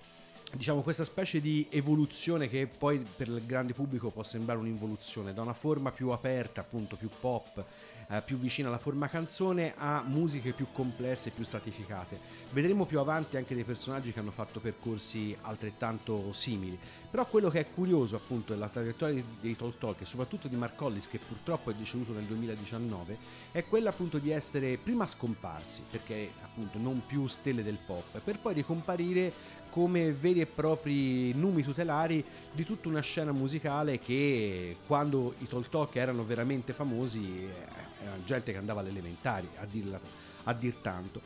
diciamo 0.56 0.82
questa 0.82 1.04
specie 1.04 1.42
di 1.42 1.66
evoluzione 1.72 2.48
che 2.48 2.68
poi 2.68 3.00
per 3.00 3.28
il 3.28 3.44
grande 3.48 3.74
pubblico 3.74 4.12
può 4.12 4.22
sembrare 4.22 4.60
un'involuzione 4.60 5.34
da 5.34 5.42
una 5.42 5.54
forma 5.54 5.92
più 5.92 6.10
aperta 6.10 6.62
appunto 6.62 6.96
più 6.96 7.10
pop 7.20 7.66
eh, 8.10 8.22
più 8.22 8.38
vicina 8.38 8.68
alla 8.68 8.78
forma 8.78 9.08
canzone 9.08 9.74
a 9.78 10.04
musiche 10.06 10.54
più 10.54 10.68
complesse 10.72 11.30
e 11.30 11.32
più 11.32 11.44
stratificate. 11.44 12.20
Vedremo 12.52 12.86
più 12.86 13.00
avanti 13.00 13.38
anche 13.38 13.56
dei 13.56 13.64
personaggi 13.64 14.12
che 14.12 14.20
hanno 14.20 14.32
fatto 14.32 14.60
percorsi 14.60 15.36
altrettanto 15.42 16.32
simili. 16.34 16.78
Però 17.10 17.26
quello 17.26 17.50
che 17.50 17.60
è 17.60 17.70
curioso 17.70 18.16
appunto 18.16 18.54
della 18.54 18.70
traiettoria 18.70 19.16
dei- 19.16 19.26
dei 19.40 19.56
Talk 19.56 19.78
Talk 19.78 20.02
e 20.02 20.06
soprattutto 20.06 20.48
di 20.48 20.56
Mark 20.56 20.80
Hollis 20.82 21.08
che 21.08 21.20
purtroppo 21.20 21.72
è 21.72 21.74
deceduto 21.74 22.14
nel 22.14 22.24
2019 22.24 23.18
è 23.52 23.66
quella 23.66 23.90
appunto 23.90 24.18
di 24.18 24.32
essere 24.32 24.78
prima 24.78 25.06
scomparsi 25.06 25.84
perché 25.90 26.32
appunto 26.42 26.78
non 26.80 27.02
più 27.06 27.28
stelle 27.28 27.64
del 27.64 27.78
pop 27.86 28.20
per 28.20 28.40
poi 28.40 28.54
ricomparire 28.54 29.62
come 29.74 30.12
veri 30.12 30.40
e 30.40 30.46
propri 30.46 31.34
numi 31.34 31.64
tutelari 31.64 32.24
di 32.52 32.64
tutta 32.64 32.90
una 32.90 33.00
scena 33.00 33.32
musicale 33.32 33.98
che 33.98 34.78
quando 34.86 35.34
i 35.40 35.48
Talk 35.48 35.68
Talk 35.68 35.96
erano 35.96 36.24
veramente 36.24 36.74
famosi 36.74 37.44
eh, 37.44 38.04
era 38.04 38.16
gente 38.24 38.52
che 38.52 38.60
andava 38.60 38.82
alle 38.82 38.90
elementari 38.90 39.50
a, 39.56 39.66
dirla- 39.66 40.00
a 40.44 40.54
dir 40.54 40.76
tanto. 40.76 41.22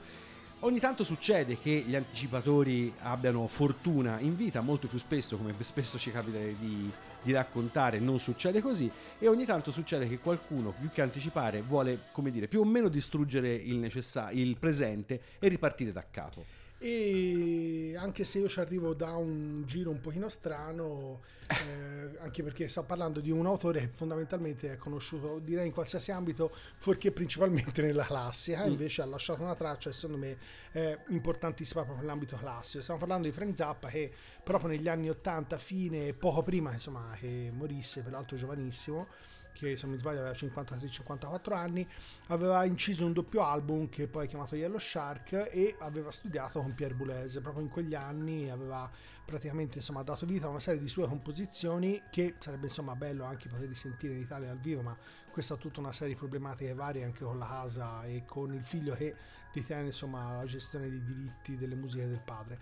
Ogni 0.61 0.79
tanto 0.79 1.03
succede 1.03 1.59
che 1.59 1.83
gli 1.85 1.93
anticipatori 1.93 2.91
abbiano 2.99 3.45
fortuna 3.47 4.17
in 4.21 4.37
vita, 4.37 4.61
molto 4.61 4.87
più 4.87 4.97
spesso, 4.97 5.35
come 5.35 5.53
spesso 5.59 5.99
ci 5.99 6.09
capita 6.09 6.37
di, 6.37 6.89
di 7.21 7.31
raccontare, 7.33 7.99
non 7.99 8.17
succede 8.17 8.61
così, 8.61 8.89
e 9.19 9.27
ogni 9.27 9.43
tanto 9.43 9.71
succede 9.71 10.07
che 10.07 10.19
qualcuno, 10.19 10.73
più 10.79 10.89
che 10.89 11.01
anticipare, 11.01 11.61
vuole, 11.61 12.05
come 12.13 12.31
dire, 12.31 12.47
più 12.47 12.61
o 12.61 12.65
meno 12.65 12.87
distruggere 12.87 13.53
il, 13.53 13.75
necessa- 13.75 14.31
il 14.31 14.55
presente 14.57 15.21
e 15.37 15.49
ripartire 15.49 15.91
da 15.91 16.05
capo. 16.09 16.56
E 16.79 17.95
anche 17.97 18.23
se 18.23 18.37
io 18.37 18.47
ci 18.47 18.59
arrivo 18.59 18.93
da 18.93 19.15
un 19.15 19.63
giro 19.65 19.89
un 19.89 19.99
pochino 19.99 20.29
strano, 20.29 21.21
eh, 21.47 22.17
anche 22.19 22.43
perché 22.43 22.67
sto 22.67 22.83
parlando 22.83 23.19
di 23.19 23.31
un 23.31 23.47
autore 23.47 23.79
che 23.79 23.87
fondamentalmente 23.87 24.73
è 24.73 24.77
conosciuto 24.77 25.39
direi 25.39 25.67
in 25.67 25.73
qualsiasi 25.73 26.11
ambito, 26.11 26.51
fuorché 26.77 27.11
principalmente 27.11 27.81
nella 27.81 28.05
classica, 28.05 28.63
invece 28.65 29.01
ha 29.01 29.05
lasciato 29.05 29.41
una 29.41 29.55
traccia 29.55 29.91
secondo 29.91 30.17
me 30.17 30.37
è 30.71 30.97
importantissima 31.09 31.81
proprio 31.81 32.01
nell'ambito 32.03 32.35
classico. 32.35 32.83
Stiamo 32.83 32.99
parlando 32.99 33.27
di 33.27 33.33
Frank 33.33 33.57
Zappa 33.57 33.87
che 33.87 34.11
proprio 34.43 34.69
negli 34.69 34.87
anni 34.87 35.09
80, 35.09 35.57
fine, 35.57 36.13
poco 36.13 36.43
prima 36.43 36.73
insomma, 36.73 37.15
che 37.19 37.51
morisse, 37.51 38.03
peraltro 38.03 38.37
giovanissimo, 38.37 39.07
che 39.65 39.75
se 39.75 39.85
non 39.85 39.93
mi 39.93 39.99
sbaglio 39.99 40.19
aveva 40.19 40.35
53-54 40.35 41.53
anni, 41.53 41.87
aveva 42.27 42.63
inciso 42.65 43.05
un 43.05 43.13
doppio 43.13 43.43
album 43.43 43.89
che 43.89 44.07
poi 44.07 44.25
è 44.25 44.27
chiamato 44.27 44.55
Yellow 44.55 44.79
Shark 44.79 45.49
e 45.51 45.75
aveva 45.79 46.11
studiato 46.11 46.61
con 46.61 46.73
Pierre 46.73 46.93
Boulez. 46.93 47.39
Proprio 47.39 47.63
in 47.63 47.69
quegli 47.69 47.95
anni 47.95 48.49
aveva 48.49 48.89
praticamente 49.25 49.79
insomma, 49.79 50.03
dato 50.03 50.25
vita 50.25 50.47
a 50.47 50.49
una 50.49 50.59
serie 50.59 50.79
di 50.79 50.87
sue 50.87 51.05
composizioni 51.05 52.01
che 52.09 52.35
sarebbe 52.39 52.67
insomma 52.67 52.95
bello 52.95 53.25
anche 53.25 53.49
poter 53.49 53.75
sentire 53.75 54.13
in 54.13 54.21
Italia 54.21 54.47
dal 54.47 54.59
vivo, 54.59 54.81
ma 54.81 54.97
questa 55.29 55.55
ha 55.55 55.57
tutta 55.57 55.79
una 55.79 55.91
serie 55.91 56.13
di 56.13 56.19
problematiche 56.19 56.73
varie 56.73 57.03
anche 57.03 57.23
con 57.23 57.37
la 57.37 57.45
casa 57.45 58.05
e 58.05 58.23
con 58.25 58.53
il 58.53 58.63
figlio 58.63 58.95
che 58.95 59.15
detiene 59.53 59.87
insomma 59.87 60.37
la 60.37 60.45
gestione 60.45 60.89
dei 60.89 61.03
diritti 61.03 61.57
delle 61.57 61.75
musiche 61.75 62.07
del 62.07 62.21
padre. 62.23 62.59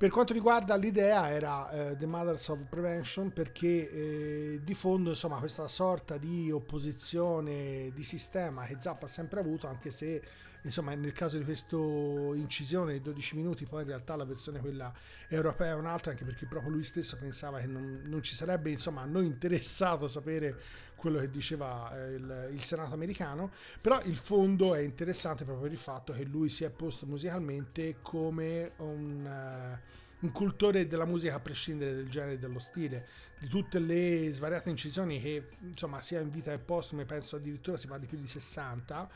Per 0.00 0.08
quanto 0.08 0.32
riguarda 0.32 0.76
l'idea 0.76 1.28
era 1.28 1.70
eh, 1.90 1.96
The 1.98 2.06
Mothers 2.06 2.48
of 2.48 2.60
Prevention 2.70 3.34
perché 3.34 3.90
eh, 3.90 4.60
di 4.64 4.72
fondo 4.72 5.10
insomma 5.10 5.36
questa 5.36 5.68
sorta 5.68 6.16
di 6.16 6.50
opposizione 6.50 7.92
di 7.92 8.02
sistema 8.02 8.64
che 8.64 8.78
Zappa 8.78 9.04
ha 9.04 9.08
sempre 9.08 9.40
avuto 9.40 9.66
anche 9.66 9.90
se 9.90 10.22
insomma 10.62 10.94
nel 10.94 11.12
caso 11.12 11.38
di 11.38 11.44
questa 11.44 11.76
incisione 11.76 12.94
di 12.94 13.00
12 13.00 13.36
minuti 13.36 13.64
poi 13.64 13.82
in 13.82 13.88
realtà 13.88 14.16
la 14.16 14.24
versione 14.24 14.60
quella 14.60 14.92
europea 15.28 15.72
è 15.72 15.74
un'altra 15.74 16.10
anche 16.10 16.24
perché 16.24 16.46
proprio 16.46 16.70
lui 16.70 16.84
stesso 16.84 17.16
pensava 17.16 17.60
che 17.60 17.66
non, 17.66 18.02
non 18.04 18.22
ci 18.22 18.34
sarebbe 18.34 18.70
insomma 18.70 19.02
a 19.02 19.06
noi 19.06 19.26
interessato 19.26 20.08
sapere 20.08 20.88
quello 21.00 21.18
che 21.18 21.30
diceva 21.30 21.90
eh, 21.96 22.12
il, 22.12 22.48
il 22.52 22.62
Senato 22.62 22.92
americano. 22.92 23.50
Però 23.80 24.00
il 24.04 24.16
fondo 24.16 24.74
è 24.74 24.80
interessante 24.80 25.44
proprio 25.44 25.64
per 25.64 25.72
il 25.72 25.82
fatto 25.82 26.12
che 26.12 26.24
lui 26.24 26.50
si 26.50 26.62
è 26.62 26.70
posto 26.70 27.06
musicalmente 27.06 27.96
come 28.02 28.72
un, 28.76 29.26
eh, 29.26 29.80
un 30.20 30.30
cultore 30.30 30.86
della 30.86 31.06
musica 31.06 31.34
a 31.36 31.40
prescindere 31.40 31.94
del 31.94 32.10
genere 32.10 32.34
e 32.34 32.38
dello 32.38 32.58
stile. 32.58 33.06
Di 33.38 33.48
tutte 33.48 33.78
le 33.78 34.30
svariate 34.34 34.68
incisioni 34.68 35.20
che 35.20 35.48
insomma 35.62 36.02
sia 36.02 36.20
in 36.20 36.28
vita 36.28 36.52
e 36.52 36.58
postume 36.58 37.06
penso 37.06 37.36
addirittura 37.36 37.78
si 37.78 37.86
parli 37.86 38.04
più 38.06 38.18
di 38.18 38.28
60 38.28 39.08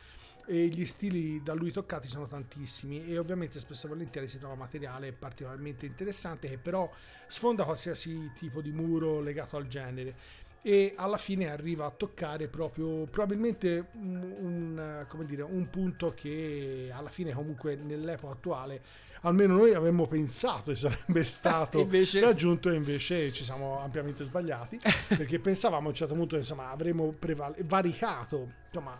e 0.46 0.66
gli 0.66 0.84
stili 0.84 1.42
da 1.42 1.54
lui 1.54 1.70
toccati 1.70 2.08
sono 2.08 2.26
tantissimi 2.26 3.06
e 3.06 3.18
ovviamente 3.18 3.60
spesso 3.60 3.86
e 3.86 3.88
volentieri 3.90 4.28
si 4.28 4.38
trova 4.38 4.54
materiale 4.54 5.12
particolarmente 5.12 5.86
interessante 5.86 6.48
che 6.48 6.58
però 6.58 6.90
sfonda 7.26 7.64
qualsiasi 7.64 8.32
tipo 8.34 8.60
di 8.60 8.70
muro 8.70 9.20
legato 9.20 9.56
al 9.56 9.66
genere. 9.66 10.42
E 10.66 10.94
alla 10.96 11.18
fine 11.18 11.50
arriva 11.50 11.84
a 11.84 11.90
toccare 11.90 12.48
proprio 12.48 13.04
probabilmente 13.04 13.88
un, 13.92 14.34
un, 14.40 15.04
come 15.08 15.26
dire, 15.26 15.42
un 15.42 15.68
punto 15.68 16.14
che 16.14 16.90
alla 16.90 17.10
fine 17.10 17.34
comunque 17.34 17.76
nell'epoca 17.76 18.32
attuale 18.32 18.82
almeno 19.24 19.56
noi 19.56 19.74
avremmo 19.74 20.06
pensato 20.06 20.70
che 20.70 20.76
sarebbe 20.76 21.24
stato 21.24 21.80
Invece- 21.80 22.20
raggiunto 22.20 22.70
e 22.70 22.74
invece 22.74 23.32
ci 23.32 23.44
siamo 23.44 23.80
ampiamente 23.80 24.24
sbagliati 24.24 24.78
perché 25.08 25.38
pensavamo 25.38 25.86
a 25.86 25.88
un 25.88 25.94
certo 25.94 26.14
punto 26.14 26.36
insomma 26.36 26.70
avremmo 26.70 27.12
preval- 27.18 27.56
varicato 27.64 28.62
insomma, 28.66 28.98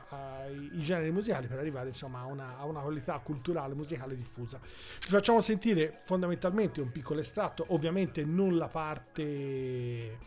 i, 0.51 0.79
i 0.79 0.83
generi 0.83 1.11
musicali 1.11 1.47
per 1.47 1.59
arrivare 1.59 1.89
insomma 1.89 2.21
a 2.21 2.27
una, 2.27 2.59
a 2.59 2.65
una 2.65 2.81
qualità 2.81 3.19
culturale 3.19 3.75
musicale 3.75 4.15
diffusa. 4.15 4.59
Vi 4.61 5.09
facciamo 5.09 5.41
sentire 5.41 6.01
fondamentalmente 6.05 6.81
un 6.81 6.91
piccolo 6.91 7.21
estratto 7.21 7.65
ovviamente 7.69 8.25
non 8.25 8.57
la 8.57 8.69
parte 8.69 10.19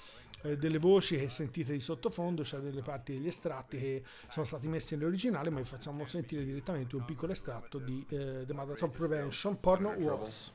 eh, 0.43 0.57
delle 0.57 0.77
voci 0.77 1.17
che 1.17 1.29
sentite 1.29 1.73
di 1.73 1.79
sottofondo, 1.79 2.43
cioè 2.43 2.59
delle 2.59 2.81
parti 2.81 3.13
degli 3.13 3.27
estratti 3.27 3.77
che 3.77 4.03
sono 4.29 4.45
stati 4.45 4.67
messi 4.67 4.95
nell'originale, 4.95 5.49
ma 5.49 5.59
vi 5.59 5.65
facciamo 5.65 6.05
sentire 6.07 6.43
direttamente 6.43 6.95
un 6.95 7.05
piccolo 7.05 7.31
estratto 7.31 7.79
di 7.79 8.05
eh, 8.09 8.43
The 8.45 8.53
Mothers 8.53 8.81
of 8.81 8.91
Prevention, 8.91 9.59
Porno 9.59 9.89
Wars. 9.91 10.51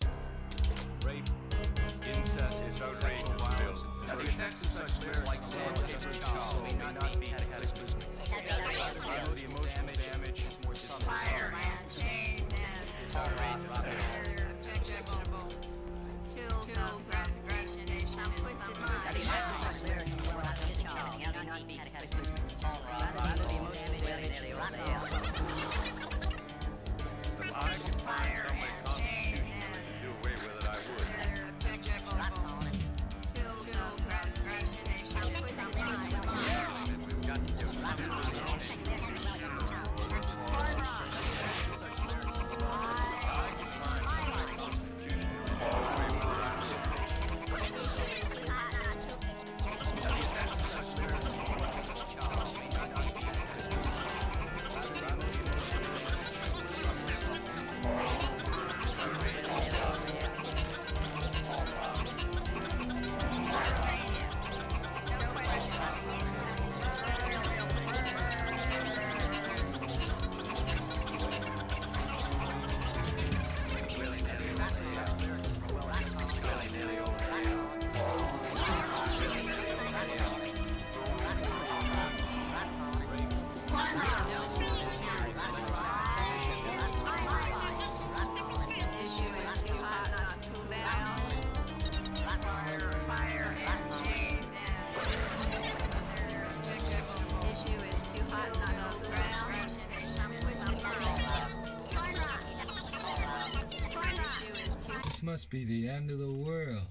Must 105.33 105.49
be 105.49 105.65
the 105.65 105.89
end 105.89 106.11
of 106.11 106.19
the 106.19 106.31
world. 106.31 106.83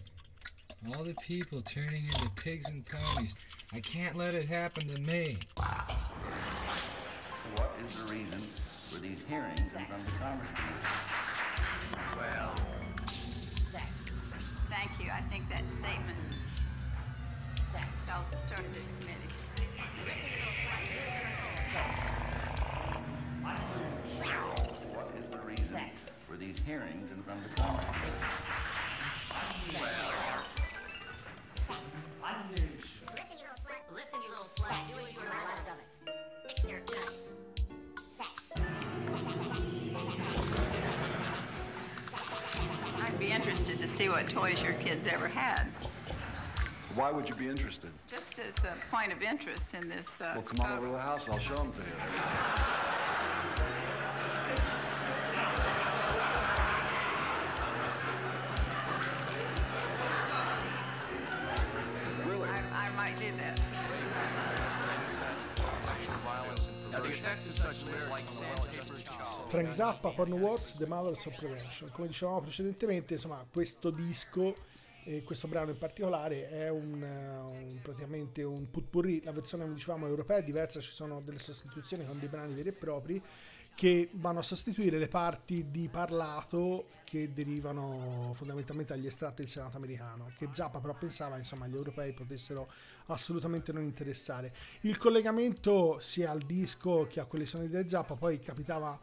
All 0.95 1.03
the 1.03 1.13
people 1.21 1.61
turning 1.61 2.05
into 2.07 2.27
pigs 2.37 2.67
and 2.67 2.83
ponies. 2.83 3.35
I 3.71 3.79
can't 3.81 4.17
let 4.17 4.33
it 4.33 4.47
happen 4.47 4.87
to 4.87 4.99
me. 4.99 5.37
What 7.53 7.71
is 7.85 8.03
the 8.03 8.13
reason 8.15 8.39
for 8.39 8.99
these 8.99 9.19
hearings 9.29 9.59
in 9.59 9.67
front 9.67 9.91
of 9.93 10.05
the 10.05 10.11
Commerce 10.13 10.47
Well, 12.17 12.55
Sex. 13.07 14.57
Thank 14.71 14.89
you. 14.99 15.11
I 15.13 15.21
think 15.29 15.47
that 15.49 15.61
statement 15.69 16.17
tells 18.07 18.25
the 18.31 18.39
story 18.47 18.65
of 18.65 18.73
this 18.73 18.87
committee. 19.01 19.35
These 26.41 26.57
hearings 26.65 27.11
in 27.15 27.21
front 27.21 27.39
of 27.45 27.55
the 27.55 27.61
Commerce 27.61 27.85
Commission? 27.85 28.13
Listen, 33.93 34.19
you 34.23 34.29
little 34.29 34.45
slut. 34.45 34.87
Do 34.87 34.93
what 34.95 35.13
you 35.13 35.19
want 35.19 35.59
of 35.59 35.77
it. 35.77 36.15
Fix 36.47 36.65
your 36.65 36.79
sex. 38.17 38.49
I'd 43.01 43.19
be 43.19 43.31
interested 43.31 43.79
to 43.79 43.87
see 43.87 44.09
what 44.09 44.27
toys 44.27 44.63
your 44.63 44.73
kids 44.73 45.05
ever 45.05 45.27
had. 45.27 45.67
Why 46.95 47.11
would 47.11 47.29
you 47.29 47.35
be 47.35 47.49
interested? 47.49 47.91
Just 48.07 48.39
as 48.39 48.55
a 48.65 48.75
point 48.89 49.13
of 49.13 49.21
interest 49.21 49.75
in 49.75 49.87
this. 49.87 50.19
Uh, 50.19 50.31
Well, 50.35 50.43
come 50.43 50.65
on 50.65 50.77
over 50.77 50.87
to 50.87 50.91
the 50.93 50.99
house 50.99 51.25
and 51.25 51.35
I'll 51.35 51.39
show 51.39 51.55
them 51.57 51.71
to 51.73 51.79
you. 51.79 53.00
Frank 69.47 69.71
Zappa, 69.73 70.09
Porn 70.11 70.33
Wars, 70.33 70.75
The 70.77 70.85
Mothers 70.85 71.25
of 71.25 71.35
Prevention. 71.37 71.89
Come 71.91 72.07
dicevamo 72.07 72.41
precedentemente, 72.41 73.13
insomma, 73.13 73.45
questo 73.51 73.89
disco 73.89 74.53
e 75.03 75.23
questo 75.23 75.47
brano 75.47 75.71
in 75.71 75.77
particolare 75.79 76.49
è 76.49 76.69
un, 76.69 77.01
un- 77.01 77.79
praticamente 77.81 78.43
un 78.43 78.69
putpurri, 78.69 79.23
la 79.23 79.31
versione 79.31 79.63
come 79.63 79.75
dicevamo 79.75 80.05
europea 80.07 80.37
è 80.37 80.43
diversa, 80.43 80.79
ci 80.79 80.93
sono 80.93 81.21
delle 81.21 81.39
sostituzioni 81.39 82.05
con 82.05 82.19
dei 82.19 82.27
brani 82.27 82.53
veri 82.53 82.69
e 82.69 82.73
propri 82.73 83.19
che 83.75 84.09
vanno 84.13 84.39
a 84.39 84.43
sostituire 84.43 84.97
le 84.99 85.07
parti 85.07 85.71
di 85.71 85.87
parlato 85.89 86.85
che 87.03 87.33
derivano 87.33 88.31
fondamentalmente 88.33 88.93
dagli 88.93 89.07
estratti 89.07 89.41
del 89.41 89.49
Senato 89.49 89.77
americano, 89.77 90.31
che 90.37 90.49
Zappa 90.51 90.79
però 90.79 90.93
pensava 90.93 91.37
insomma 91.37 91.67
gli 91.67 91.75
europei 91.75 92.13
potessero 92.13 92.71
assolutamente 93.07 93.73
non 93.73 93.83
interessare. 93.83 94.53
Il 94.81 94.97
collegamento 94.97 95.99
sia 95.99 96.31
al 96.31 96.41
disco 96.41 97.07
che 97.09 97.19
a 97.19 97.25
quelle 97.25 97.45
sonorità 97.45 97.81
di 97.81 97.89
Zappa 97.89 98.15
poi 98.15 98.39
capitava 98.39 98.97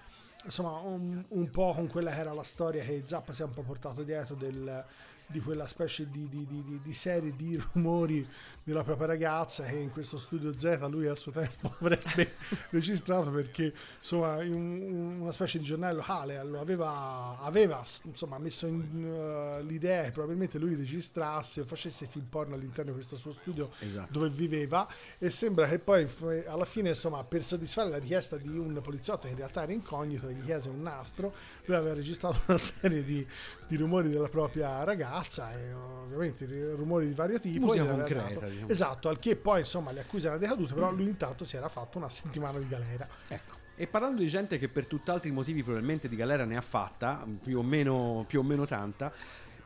insomma 0.45 0.79
un, 0.79 1.25
un 1.29 1.51
po' 1.51 1.75
con 1.75 1.89
quella 1.89 2.13
che 2.13 2.21
era 2.21 2.33
la 2.33 2.45
storia 2.45 2.85
che 2.85 3.03
Zappa 3.05 3.33
si 3.33 3.43
è 3.43 3.45
un 3.45 3.51
po' 3.51 3.63
portato 3.63 4.03
dietro 4.03 4.35
del- 4.37 4.85
di 5.31 5.41
quella 5.41 5.67
specie 5.67 6.09
di, 6.11 6.27
di- 6.29 6.47
di- 6.47 6.81
di- 6.83 6.93
serie 6.95 7.35
di 7.37 7.61
rumori 7.73 8.27
della 8.63 8.83
propria 8.83 9.07
ragazza 9.09 9.65
che 9.65 9.77
in 9.77 9.91
questo 9.91 10.19
studio 10.19 10.57
Z 10.57 10.79
lui 10.91 11.07
a 11.07 11.15
suo 11.15 11.33
tempo 11.33 11.73
avrebbe 11.81 12.33
registrato 12.71 13.31
perché 13.31 13.73
insomma 13.99 14.43
in 14.43 14.55
un- 14.55 15.21
una 15.21 15.33
specie 15.33 15.59
di 15.59 15.65
giornale 15.65 15.95
locale 15.95 16.43
lo 16.45 16.61
aveva, 16.61 17.39
aveva 17.41 17.83
insomma 18.05 18.39
messo 18.39 18.67
in 18.67 18.81
uh, 19.05 19.63
l'idea 19.65 20.05
che 20.05 20.13
probabilmente 20.13 20.59
lui 20.59 20.75
registrasse 20.75 21.61
o 21.61 21.65
facesse 21.65 22.07
film 22.07 22.25
porno 22.27 22.55
all'interno 22.55 22.91
di 22.91 22.97
questo 22.97 23.17
suo 23.17 23.33
studio 23.33 23.71
Esatto. 23.81 24.09
dove 24.13 24.31
viveva 24.31 24.87
e 25.19 25.29
sembra 25.31 25.69
che 25.69 25.79
poi 25.79 26.07
alla 26.47 26.65
fine 26.65 26.91
insomma 26.91 27.23
per 27.25 27.45
soddisfare 27.45 27.91
la 27.91 27.99
richiesta 27.99 28.37
di 28.39 28.49
un 28.49 28.81
poliziotto 28.83 29.23
che 29.27 29.31
in 29.31 29.37
realtà 29.37 29.63
era 29.63 29.73
incognito 29.73 30.29
gli 30.31 30.43
chiese 30.43 30.69
un 30.71 30.81
nastro 30.83 31.33
lui 31.67 31.77
aveva 31.77 31.95
registrato 31.95 32.41
una 32.49 32.59
serie 32.59 33.05
di, 33.05 33.27
di 33.67 33.77
rumori 33.77 34.09
della 34.09 34.29
propria 34.29 34.83
ragazza 34.85 35.17
e 35.27 35.73
ovviamente 35.73 36.45
ri- 36.47 36.73
rumori 36.75 37.07
di 37.07 37.15
vario 37.15 37.39
tipo 37.39 37.67
Musica 37.67 37.85
concreta, 37.87 38.47
diciamo. 38.47 38.69
esatto 38.69 39.09
al 39.09 39.19
che 39.19 39.37
poi 39.37 39.61
insomma 39.61 39.93
le 39.93 40.01
accuse 40.01 40.27
erano 40.27 40.41
decadute 40.41 40.75
però 40.75 40.91
lui 40.93 41.09
intanto 41.09 41.45
si 41.45 41.57
era 41.57 41.69
fatto 41.69 41.99
una 41.99 42.09
settimana 42.09 42.59
di 42.59 42.69
galera 42.69 43.07
Ecco. 43.29 43.57
E 43.81 43.87
parlando 43.87 44.23
di 44.23 44.27
gente 44.27 44.59
che 44.59 44.69
per 44.69 44.87
tutt'altri 44.87 45.31
motivi 45.31 45.63
probabilmente 45.63 46.09
di 46.09 46.17
galera 46.17 46.45
ne 46.45 46.57
ha 46.57 46.61
fatta, 46.61 47.25
più 47.41 47.59
o 47.59 47.63
meno, 47.63 48.25
più 48.27 48.41
o 48.41 48.43
meno 48.43 48.67
tanta, 48.67 49.13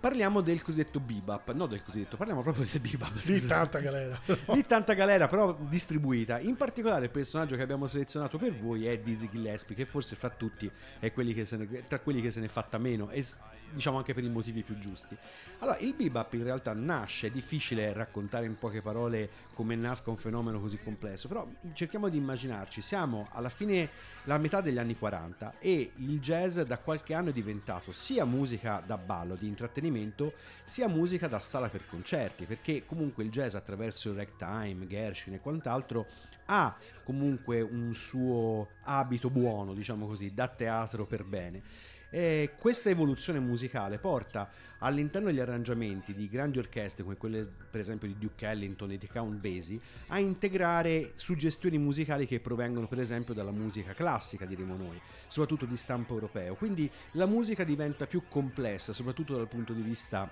parliamo 0.02 0.40
del 0.40 0.64
cosiddetto 0.64 0.98
bebop. 0.98 1.52
No, 1.52 1.66
del 1.68 1.84
cosiddetto, 1.84 2.16
parliamo 2.16 2.42
proprio 2.42 2.66
del 2.68 2.80
bebop. 2.80 3.24
di 3.24 3.46
tanta 3.46 3.78
galera 3.78 4.20
Di 4.52 4.66
tanta 4.66 4.94
galera, 4.94 5.28
però 5.28 5.56
distribuita. 5.60 6.40
In 6.40 6.56
particolare 6.56 7.04
il 7.04 7.10
personaggio 7.12 7.54
che 7.54 7.62
abbiamo 7.62 7.86
selezionato 7.86 8.36
per 8.36 8.52
voi 8.52 8.86
è 8.86 8.98
Dizzy 8.98 9.28
Gillespie, 9.30 9.76
che 9.76 9.86
forse 9.86 10.16
fra 10.16 10.28
tutti 10.28 10.68
è 10.98 11.12
quelli 11.12 11.32
che 11.32 11.44
se 11.44 11.56
ne- 11.56 11.84
tra 11.86 12.00
quelli 12.00 12.20
che 12.20 12.32
se 12.32 12.40
ne 12.40 12.46
è 12.46 12.48
fatta 12.48 12.78
meno 12.78 13.10
e 13.10 13.24
diciamo 13.72 13.96
anche 13.96 14.12
per 14.12 14.24
i 14.24 14.28
motivi 14.28 14.62
più 14.62 14.76
giusti. 14.76 15.16
Allora, 15.60 15.78
il 15.78 15.94
bebop 15.94 16.32
in 16.32 16.42
realtà 16.42 16.72
nasce, 16.74 17.28
è 17.28 17.30
difficile 17.30 17.92
raccontare 17.92 18.44
in 18.46 18.58
poche 18.58 18.82
parole 18.82 19.30
come 19.62 19.76
nasca 19.76 20.10
un 20.10 20.16
fenomeno 20.16 20.60
così 20.60 20.76
complesso, 20.82 21.28
però 21.28 21.48
cerchiamo 21.72 22.08
di 22.08 22.16
immaginarci, 22.16 22.82
siamo 22.82 23.28
alla 23.30 23.48
fine, 23.48 23.88
la 24.24 24.36
metà 24.36 24.60
degli 24.60 24.76
anni 24.76 24.98
40 24.98 25.54
e 25.60 25.92
il 25.94 26.18
jazz 26.18 26.58
da 26.62 26.78
qualche 26.78 27.14
anno 27.14 27.28
è 27.28 27.32
diventato 27.32 27.92
sia 27.92 28.24
musica 28.24 28.82
da 28.84 28.98
ballo, 28.98 29.36
di 29.36 29.46
intrattenimento, 29.46 30.32
sia 30.64 30.88
musica 30.88 31.28
da 31.28 31.38
sala 31.38 31.68
per 31.68 31.86
concerti, 31.86 32.44
perché 32.44 32.84
comunque 32.84 33.22
il 33.22 33.30
jazz 33.30 33.54
attraverso 33.54 34.10
il 34.10 34.16
ragtime, 34.16 34.88
Gershwin 34.88 35.36
e 35.36 35.40
quant'altro 35.40 36.06
ha 36.46 36.76
comunque 37.04 37.60
un 37.60 37.94
suo 37.94 38.70
abito 38.82 39.30
buono, 39.30 39.74
diciamo 39.74 40.08
così, 40.08 40.34
da 40.34 40.48
teatro 40.48 41.06
per 41.06 41.22
bene. 41.22 41.62
E 42.14 42.56
questa 42.58 42.90
evoluzione 42.90 43.40
musicale 43.40 43.96
porta 43.96 44.50
all'interno 44.80 45.28
degli 45.28 45.40
arrangiamenti 45.40 46.12
di 46.12 46.28
grandi 46.28 46.58
orchestre 46.58 47.04
come 47.04 47.16
quelle 47.16 47.48
per 47.70 47.80
esempio 47.80 48.06
di 48.06 48.18
Duke 48.18 48.46
Ellington 48.46 48.90
e 48.90 48.98
di 48.98 49.08
Count 49.08 49.40
Basie 49.40 49.80
a 50.08 50.18
integrare 50.18 51.12
suggestioni 51.14 51.78
musicali 51.78 52.26
che 52.26 52.38
provengono 52.38 52.86
per 52.86 53.00
esempio 53.00 53.32
dalla 53.32 53.50
musica 53.50 53.94
classica 53.94 54.44
diremo 54.44 54.76
noi, 54.76 55.00
soprattutto 55.26 55.64
di 55.64 55.78
stampo 55.78 56.12
europeo. 56.12 56.54
Quindi 56.54 56.90
la 57.12 57.24
musica 57.24 57.64
diventa 57.64 58.06
più 58.06 58.24
complessa, 58.28 58.92
soprattutto 58.92 59.34
dal 59.34 59.48
punto 59.48 59.72
di 59.72 59.80
vista 59.80 60.30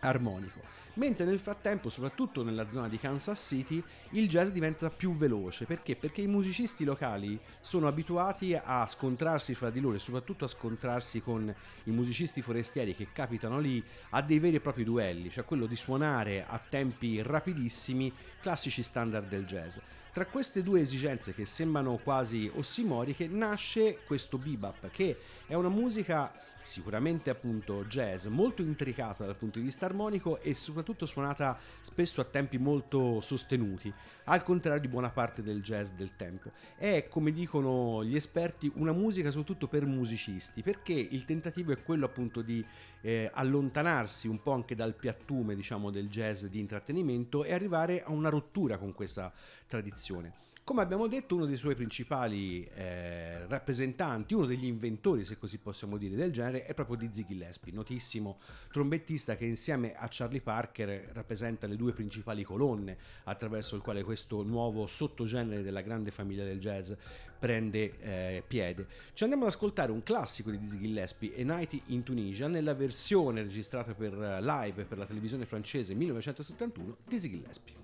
armonico. 0.00 0.81
Mentre 0.94 1.24
nel 1.24 1.38
frattempo, 1.38 1.88
soprattutto 1.88 2.42
nella 2.42 2.68
zona 2.68 2.86
di 2.86 2.98
Kansas 2.98 3.40
City, 3.46 3.82
il 4.10 4.28
jazz 4.28 4.50
diventa 4.50 4.90
più 4.90 5.14
veloce. 5.14 5.64
Perché? 5.64 5.96
Perché 5.96 6.20
i 6.20 6.26
musicisti 6.26 6.84
locali 6.84 7.40
sono 7.60 7.86
abituati 7.86 8.54
a 8.54 8.86
scontrarsi 8.86 9.54
fra 9.54 9.70
di 9.70 9.80
loro 9.80 9.96
e 9.96 10.00
soprattutto 10.00 10.44
a 10.44 10.48
scontrarsi 10.48 11.22
con 11.22 11.54
i 11.84 11.90
musicisti 11.90 12.42
forestieri 12.42 12.94
che 12.94 13.08
capitano 13.10 13.58
lì 13.58 13.82
a 14.10 14.20
dei 14.20 14.38
veri 14.38 14.56
e 14.56 14.60
propri 14.60 14.84
duelli, 14.84 15.30
cioè 15.30 15.44
quello 15.44 15.64
di 15.64 15.76
suonare 15.76 16.44
a 16.46 16.58
tempi 16.58 17.22
rapidissimi 17.22 18.12
classici 18.40 18.82
standard 18.82 19.28
del 19.28 19.46
jazz. 19.46 19.78
Tra 20.12 20.26
queste 20.26 20.62
due 20.62 20.80
esigenze 20.80 21.32
che 21.32 21.46
sembrano 21.46 21.96
quasi 21.96 22.50
ossimoriche 22.56 23.28
nasce 23.28 24.00
questo 24.04 24.36
bebop 24.36 24.90
che 24.90 25.16
è 25.46 25.54
una 25.54 25.70
musica 25.70 26.30
sicuramente 26.62 27.30
appunto 27.30 27.86
jazz 27.86 28.26
molto 28.26 28.60
intricata 28.60 29.24
dal 29.24 29.36
punto 29.36 29.58
di 29.58 29.64
vista 29.64 29.86
armonico 29.86 30.38
e 30.42 30.54
soprattutto 30.54 31.06
suonata 31.06 31.58
spesso 31.80 32.20
a 32.20 32.24
tempi 32.24 32.58
molto 32.58 33.22
sostenuti, 33.22 33.90
al 34.24 34.42
contrario 34.42 34.82
di 34.82 34.88
buona 34.88 35.08
parte 35.08 35.42
del 35.42 35.62
jazz 35.62 35.88
del 35.92 36.14
tempo. 36.14 36.50
È 36.76 37.06
come 37.08 37.32
dicono 37.32 38.04
gli 38.04 38.14
esperti 38.14 38.70
una 38.74 38.92
musica 38.92 39.30
soprattutto 39.30 39.66
per 39.66 39.86
musicisti 39.86 40.60
perché 40.60 40.92
il 40.92 41.24
tentativo 41.24 41.72
è 41.72 41.82
quello 41.82 42.04
appunto 42.04 42.42
di 42.42 42.62
eh, 43.02 43.30
allontanarsi 43.32 44.28
un 44.28 44.40
po' 44.40 44.52
anche 44.52 44.74
dal 44.74 44.94
piattume 44.94 45.54
diciamo 45.54 45.90
del 45.90 46.08
jazz 46.08 46.44
di 46.44 46.58
intrattenimento 46.58 47.44
e 47.44 47.52
arrivare 47.52 48.02
a 48.02 48.10
una 48.10 48.30
rottura 48.30 48.78
con 48.78 48.94
questa 48.94 49.32
tradizione. 49.66 50.32
Come 50.72 50.84
abbiamo 50.84 51.06
detto, 51.06 51.34
uno 51.34 51.44
dei 51.44 51.58
suoi 51.58 51.74
principali 51.74 52.66
eh, 52.76 53.46
rappresentanti, 53.46 54.32
uno 54.32 54.46
degli 54.46 54.64
inventori, 54.64 55.22
se 55.22 55.36
così 55.36 55.58
possiamo 55.58 55.98
dire, 55.98 56.16
del 56.16 56.32
genere 56.32 56.64
è 56.64 56.72
proprio 56.72 56.96
Dizzy 56.96 57.26
Gillespie, 57.28 57.74
notissimo 57.74 58.38
trombettista 58.70 59.36
che 59.36 59.44
insieme 59.44 59.94
a 59.94 60.08
Charlie 60.10 60.40
Parker 60.40 61.10
rappresenta 61.12 61.66
le 61.66 61.76
due 61.76 61.92
principali 61.92 62.42
colonne 62.42 62.96
attraverso 63.24 63.76
il 63.76 63.82
quale 63.82 64.02
questo 64.02 64.42
nuovo 64.42 64.86
sottogenere 64.86 65.62
della 65.62 65.82
grande 65.82 66.10
famiglia 66.10 66.44
del 66.44 66.58
jazz 66.58 66.90
prende 67.38 67.98
eh, 68.00 68.42
piede. 68.46 68.86
Ci 69.12 69.24
andiamo 69.24 69.44
ad 69.44 69.50
ascoltare 69.50 69.92
un 69.92 70.02
classico 70.02 70.50
di 70.50 70.58
Dizzy 70.58 70.78
Gillespie, 70.78 71.34
A 71.38 71.44
Night 71.44 71.78
in 71.88 72.02
Tunisia, 72.02 72.48
nella 72.48 72.72
versione 72.72 73.42
registrata 73.42 73.92
per 73.92 74.14
eh, 74.14 74.40
live 74.40 74.84
per 74.84 74.96
la 74.96 75.04
televisione 75.04 75.44
francese 75.44 75.92
1971, 75.92 76.96
Dizzy 77.04 77.28
Gillespie. 77.28 77.74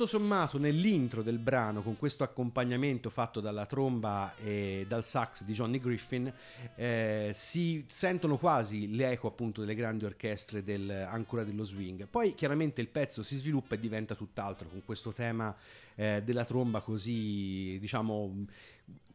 Tutto 0.00 0.16
sommato, 0.16 0.56
nell'intro 0.56 1.22
del 1.22 1.36
brano, 1.36 1.82
con 1.82 1.98
questo 1.98 2.24
accompagnamento 2.24 3.10
fatto 3.10 3.38
dalla 3.40 3.66
tromba 3.66 4.34
e 4.36 4.86
dal 4.88 5.04
sax 5.04 5.44
di 5.44 5.52
Johnny 5.52 5.78
Griffin, 5.78 6.32
eh, 6.74 7.32
si 7.34 7.84
sentono 7.86 8.38
quasi 8.38 8.96
l'eco 8.96 9.28
appunto 9.28 9.60
delle 9.60 9.74
grandi 9.74 10.06
orchestre 10.06 10.64
del, 10.64 10.88
ancora 10.90 11.44
dello 11.44 11.64
swing. 11.64 12.06
Poi 12.06 12.32
chiaramente 12.32 12.80
il 12.80 12.88
pezzo 12.88 13.22
si 13.22 13.36
sviluppa 13.36 13.74
e 13.74 13.78
diventa 13.78 14.14
tutt'altro, 14.14 14.70
con 14.70 14.82
questo 14.86 15.12
tema 15.12 15.54
eh, 15.94 16.22
della 16.24 16.46
tromba 16.46 16.80
così, 16.80 17.76
diciamo, 17.78 18.46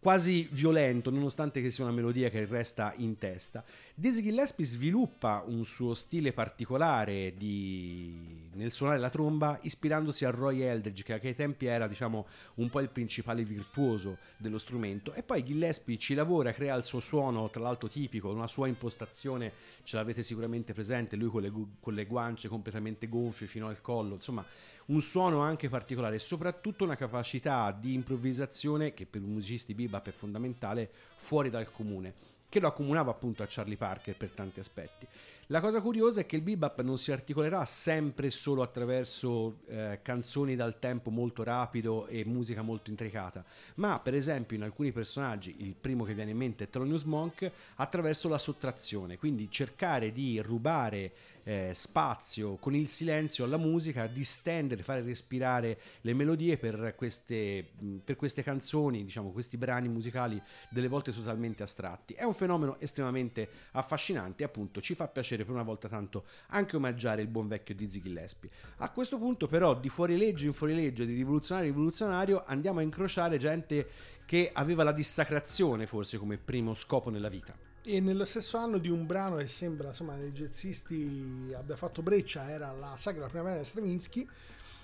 quasi 0.06 0.48
violento, 0.52 1.10
nonostante 1.10 1.64
che 1.64 1.72
sia 1.72 1.84
una 1.84 1.92
melodia 1.92 2.30
che 2.30 2.46
resta 2.46 2.94
in 2.98 3.18
testa. 3.18 3.66
Dizzy 3.96 4.22
Gillespie 4.22 4.64
sviluppa 4.64 5.44
un 5.48 5.66
suo 5.66 5.96
stile 5.96 6.32
particolare 6.32 7.34
di... 7.36 8.52
nel 8.54 8.72
suonare 8.72 9.00
la 9.00 9.10
tromba, 9.10 9.58
ispirandosi 9.64 10.24
a 10.24 10.30
Roy 10.30 10.62
Eldridge, 10.62 11.02
che 11.02 11.14
ai 11.14 11.34
tempi 11.34 11.66
era 11.66 11.88
diciamo, 11.88 12.28
un 12.56 12.70
po' 12.70 12.82
il 12.82 12.90
principale 12.90 13.44
virtuoso 13.44 14.20
dello 14.38 14.60
strumento. 14.60 15.12
E 15.14 15.24
poi 15.24 15.44
Gillespie 15.44 15.98
ci 15.98 16.14
lavora, 16.14 16.54
crea 16.54 16.76
il 16.76 16.84
suo 16.84 17.00
suono, 17.00 17.50
tra 17.50 17.64
l'altro 17.64 17.88
tipico, 17.88 18.30
una 18.30 18.46
sua 18.46 18.68
impostazione, 18.68 19.54
ce 19.82 19.96
l'avete 19.96 20.22
sicuramente 20.22 20.74
presente, 20.74 21.16
lui 21.16 21.30
con 21.30 21.42
le, 21.42 21.52
con 21.80 21.96
le 21.96 22.06
guance 22.06 22.48
completamente 22.48 23.10
gonfie 23.10 23.48
fino 23.48 23.68
al 23.68 23.82
collo, 23.82 24.14
insomma 24.14 24.46
un 24.88 25.02
suono 25.02 25.40
anche 25.40 25.68
particolare 25.68 26.18
e 26.18 26.20
soprattutto 26.20 26.84
una 26.84 26.96
capacità 26.96 27.72
di 27.72 27.94
improvvisazione 27.94 28.94
che 28.94 29.08
per 29.08 29.22
i 29.22 29.26
musicisti 29.26 29.74
bebop 29.74 29.95
è 30.04 30.12
fondamentale 30.12 30.90
fuori 31.16 31.50
dal 31.50 31.72
comune 31.72 32.34
che 32.56 32.60
lo 32.60 32.68
accomunava 32.68 33.12
appunto 33.12 33.44
a 33.44 33.48
Charlie 33.50 33.76
Parker 33.76 34.16
per 34.16 34.30
tanti 34.30 34.60
aspetti. 34.62 35.06
La 35.50 35.62
cosa 35.62 35.80
curiosa 35.80 36.22
è 36.22 36.26
che 36.26 36.38
il 36.38 36.42
bebop 36.42 36.82
non 36.82 36.98
si 36.98 37.12
articolerà 37.12 37.64
sempre 37.66 38.32
solo 38.32 38.64
attraverso 38.64 39.60
eh, 39.68 40.00
canzoni 40.02 40.56
dal 40.56 40.80
tempo 40.80 41.12
molto 41.12 41.44
rapido 41.44 42.08
e 42.08 42.26
musica 42.26 42.64
molto 42.64 42.90
intricata, 42.90 43.46
ma 43.76 44.00
per 44.00 44.16
esempio 44.16 44.56
in 44.58 44.64
alcuni 44.64 44.92
personaggi, 44.92 45.58
il 45.60 45.76
primo 45.80 46.04
che 46.04 46.16
viene 46.16 46.32
in 46.32 46.38
mente 46.38 46.64
è 46.64 46.70
Thelonious 46.70 47.04
Monk, 47.04 47.52
attraverso 47.76 48.28
la 48.28 48.40
sottrazione, 48.40 49.20
quindi 49.20 49.48
cercare 49.52 50.12
di 50.12 50.42
rubare 50.42 51.12
eh, 51.46 51.72
spazio 51.76 52.56
con 52.56 52.74
il 52.74 52.88
silenzio 52.88 53.44
alla 53.44 53.58
musica, 53.58 54.08
distendere, 54.08 54.82
fare 54.82 55.04
respirare 55.04 55.80
le 56.02 56.14
melodie 56.16 56.58
per 56.58 56.96
queste, 56.98 57.64
per 58.04 58.16
queste 58.16 58.42
canzoni, 58.42 59.04
diciamo 59.04 59.30
questi 59.30 59.58
brani 59.58 59.88
musicali 59.88 60.42
delle 60.70 60.88
volte 60.88 61.14
totalmente 61.14 61.62
astratti. 61.62 62.16
È 62.16 62.24
un 62.24 62.34
fenomeno 62.34 62.78
estremamente 62.80 63.48
affascinante 63.74 64.44
appunto 64.44 64.82
ci 64.82 64.96
fa 64.96 65.08
piacere 65.08 65.35
per 65.44 65.54
una 65.54 65.64
volta 65.64 65.88
tanto 65.88 66.26
anche 66.48 66.76
omaggiare 66.76 67.22
il 67.22 67.28
buon 67.28 67.48
vecchio 67.48 67.76
Dizzy 67.76 68.02
Gillespie. 68.02 68.50
A 68.78 68.90
questo 68.92 69.18
punto 69.18 69.48
però 69.48 69.78
di 69.78 69.90
fuorilegge 69.90 70.46
in 70.46 70.54
fuorilegge, 70.54 71.06
di 71.06 71.16
rivoluzionario 71.16 71.70
in 71.70 71.76
rivoluzionario 71.76 72.44
andiamo 72.46 72.80
a 72.80 72.84
incrociare 72.84 73.38
gente 73.38 73.90
che 74.26 74.52
aveva 74.54 74.84
la 74.84 74.92
dissacrazione 74.92 75.88
forse 75.88 76.18
come 76.18 76.38
primo 76.38 76.74
scopo 76.74 77.10
nella 77.10 77.30
vita. 77.30 77.56
E 77.88 78.00
nello 78.00 78.26
stesso 78.26 78.58
anno 78.58 78.80
di 78.80 78.90
un 78.90 79.06
brano 79.06 79.36
che 79.36 79.48
sembra 79.48 79.90
insomma 79.90 80.16
nei 80.16 80.32
jazzisti 80.32 81.54
abbia 81.56 81.76
fatto 81.76 82.02
breccia 82.02 82.50
era 82.50 82.72
la 82.72 82.96
sagra 82.98 83.28
primavera 83.28 83.60
di 83.60 83.66
Stravinsky 83.66 84.28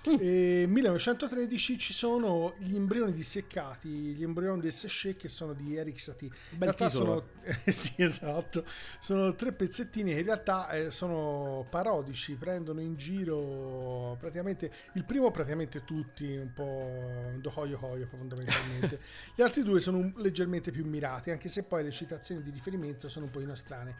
E 0.04 0.64
1913 0.66 1.78
ci 1.78 1.92
sono 1.92 2.54
gli 2.58 2.74
embrioni 2.74 3.12
disseccati, 3.12 3.88
gli 3.88 4.24
embrioni 4.24 4.60
del 4.60 4.72
Séché 4.72 5.14
che 5.14 5.28
sono 5.28 5.52
di 5.52 5.76
Eric 5.76 6.00
Satie. 6.00 6.26
In 6.50 6.58
Bel 6.58 6.74
realtà 6.74 6.88
titolo. 6.88 7.28
sono 7.40 7.54
eh, 7.64 7.70
sì, 7.70 7.94
esatto. 8.02 8.64
Sono 8.98 9.36
tre 9.36 9.52
pezzettini 9.52 10.12
che 10.12 10.18
in 10.18 10.24
realtà 10.24 10.68
eh, 10.70 10.90
sono 10.90 11.64
parodici, 11.70 12.34
prendono 12.34 12.80
in 12.80 12.96
giro 12.96 14.16
praticamente 14.18 14.72
il 14.94 15.04
primo 15.04 15.30
praticamente 15.30 15.84
tutti 15.84 16.36
un 16.36 16.52
po' 16.52 17.34
do 17.40 17.52
hoyo 17.54 17.78
hoyo 17.80 18.06
fondamentalmente. 18.06 18.98
Gli 19.36 19.42
altri 19.42 19.62
due 19.62 19.80
sono 19.80 19.98
un- 19.98 20.12
leggermente 20.16 20.72
più 20.72 20.84
mirati, 20.84 21.30
anche 21.30 21.48
se 21.48 21.62
poi 21.62 21.84
le 21.84 21.92
citazioni 21.92 22.42
di 22.42 22.50
riferimento 22.50 23.08
sono 23.08 23.26
un 23.26 23.30
po' 23.30 23.40
strane. 23.54 23.96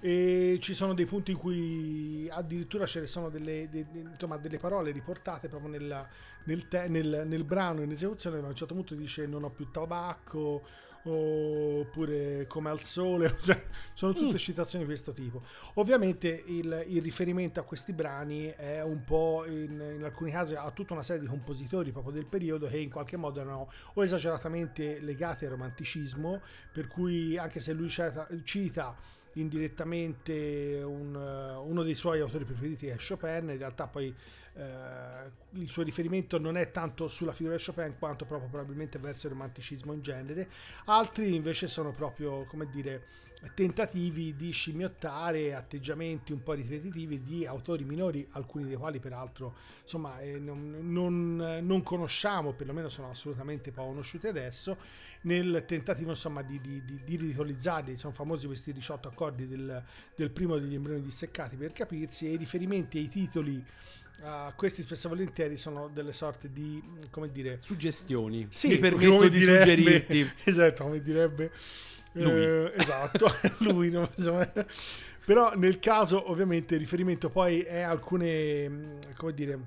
E 0.00 0.58
ci 0.60 0.74
sono 0.74 0.94
dei 0.94 1.06
punti 1.06 1.30
in 1.32 1.36
cui 1.38 2.28
addirittura 2.30 2.84
ce 2.86 3.00
ne 3.00 3.06
sono 3.06 3.28
delle, 3.30 3.68
de- 3.70 3.86
de- 3.90 4.00
insomma, 4.00 4.36
delle 4.36 4.58
parole 4.58 4.90
riportate 4.90 5.37
proprio 5.46 5.70
nella- 5.70 6.08
nel, 6.44 6.66
te- 6.66 6.88
nel- 6.88 7.22
nel 7.26 7.44
brano 7.44 7.82
in 7.82 7.92
esecuzione, 7.92 8.40
ma 8.40 8.46
a 8.46 8.50
un 8.50 8.56
certo 8.56 8.74
punto 8.74 8.96
dice 8.96 9.26
non 9.26 9.44
ho 9.44 9.50
più 9.50 9.70
tabacco 9.70 10.62
oppure 11.04 12.46
come 12.46 12.70
al 12.70 12.82
sole, 12.82 13.38
cioè, 13.42 13.62
sono 13.94 14.12
tutte 14.12 14.38
citazioni 14.38 14.84
di 14.84 14.90
questo 14.90 15.12
tipo. 15.12 15.42
Ovviamente 15.74 16.42
il, 16.46 16.84
il 16.88 17.02
riferimento 17.02 17.60
a 17.60 17.62
questi 17.62 17.92
brani 17.92 18.46
è 18.46 18.82
un 18.82 19.04
po' 19.04 19.44
in, 19.46 19.94
in 19.96 20.02
alcuni 20.04 20.30
casi 20.30 20.54
a 20.54 20.70
tutta 20.70 20.94
una 20.94 21.02
serie 21.02 21.22
di 21.22 21.28
compositori 21.28 21.92
proprio 21.92 22.12
del 22.12 22.26
periodo 22.26 22.66
che 22.66 22.78
in 22.78 22.90
qualche 22.90 23.16
modo 23.16 23.40
erano 23.40 23.70
o 23.94 24.04
esageratamente 24.04 25.00
legati 25.00 25.44
al 25.44 25.52
romanticismo, 25.52 26.40
per 26.72 26.88
cui 26.88 27.38
anche 27.38 27.60
se 27.60 27.72
lui 27.72 27.88
cita, 27.88 28.26
cita 28.42 28.96
indirettamente 29.34 30.82
un, 30.82 31.14
uno 31.14 31.82
dei 31.82 31.94
suoi 31.94 32.20
autori 32.20 32.44
preferiti 32.44 32.88
è 32.88 32.96
Chopin, 32.96 33.50
in 33.50 33.58
realtà 33.58 33.86
poi 33.86 34.12
eh, 34.58 35.30
il 35.52 35.68
suo 35.68 35.84
riferimento 35.84 36.38
non 36.38 36.56
è 36.56 36.70
tanto 36.72 37.08
sulla 37.08 37.32
figura 37.32 37.56
di 37.56 37.62
Chopin 37.64 37.94
quanto 37.98 38.24
proprio 38.24 38.48
probabilmente 38.48 38.98
verso 38.98 39.26
il 39.26 39.32
romanticismo 39.32 39.92
in 39.92 40.02
genere, 40.02 40.48
altri 40.86 41.34
invece 41.34 41.68
sono 41.68 41.92
proprio, 41.92 42.44
come 42.46 42.68
dire, 42.68 43.26
tentativi 43.54 44.34
di 44.34 44.50
scimmiottare 44.50 45.54
atteggiamenti 45.54 46.32
un 46.32 46.42
po' 46.42 46.54
ripetitivi 46.54 47.22
di 47.22 47.46
autori 47.46 47.84
minori, 47.84 48.26
alcuni 48.32 48.66
dei 48.66 48.74
quali 48.74 48.98
peraltro 48.98 49.54
insomma 49.82 50.18
eh, 50.18 50.40
non, 50.40 50.76
non- 50.80 51.60
non 51.62 51.82
conosciamo, 51.84 52.52
perlomeno 52.52 52.88
sono 52.88 53.10
assolutamente 53.10 53.70
poco 53.70 53.90
conosciuti 53.90 54.26
adesso, 54.26 54.76
nel 55.22 55.62
tentativo 55.68 56.10
insomma 56.10 56.42
di, 56.42 56.60
di, 56.60 56.84
di, 56.84 57.00
di 57.04 57.16
ridicolizzarli, 57.16 57.96
sono 57.96 58.12
famosi 58.12 58.46
questi 58.46 58.72
18 58.72 59.06
accordi 59.06 59.46
del, 59.46 59.84
del 60.16 60.30
primo 60.32 60.58
degli 60.58 60.74
embrioni 60.74 61.00
disseccati 61.00 61.54
per 61.54 61.70
capirsi 61.70 62.26
e 62.26 62.32
i 62.32 62.36
riferimenti 62.36 62.98
ai 62.98 63.08
titoli 63.08 63.64
a 64.22 64.52
questi 64.56 64.82
spesso 64.82 65.06
e 65.06 65.10
volentieri 65.10 65.56
sono 65.56 65.88
delle 65.92 66.12
sorte 66.12 66.50
di, 66.52 66.82
come 67.10 67.30
dire, 67.30 67.58
Suggestioni. 67.60 68.46
sì, 68.50 68.68
Mi 68.68 68.78
permetto 68.78 69.28
di 69.28 69.38
direbbe- 69.38 69.60
suggerirti. 69.62 70.30
Esatto, 70.44 70.82
come 70.84 71.00
direbbe 71.02 71.50
Lui. 72.12 72.44
eh, 72.44 72.72
esatto, 72.78 73.30
lui. 73.60 73.90
no? 73.90 74.10
Insomma, 74.16 74.50
però 75.24 75.54
nel 75.56 75.78
caso 75.78 76.30
ovviamente 76.30 76.74
il 76.74 76.80
riferimento 76.80 77.28
poi 77.30 77.60
è 77.60 77.80
alcune, 77.80 78.68
mh, 78.68 78.98
come 79.16 79.34
dire, 79.34 79.58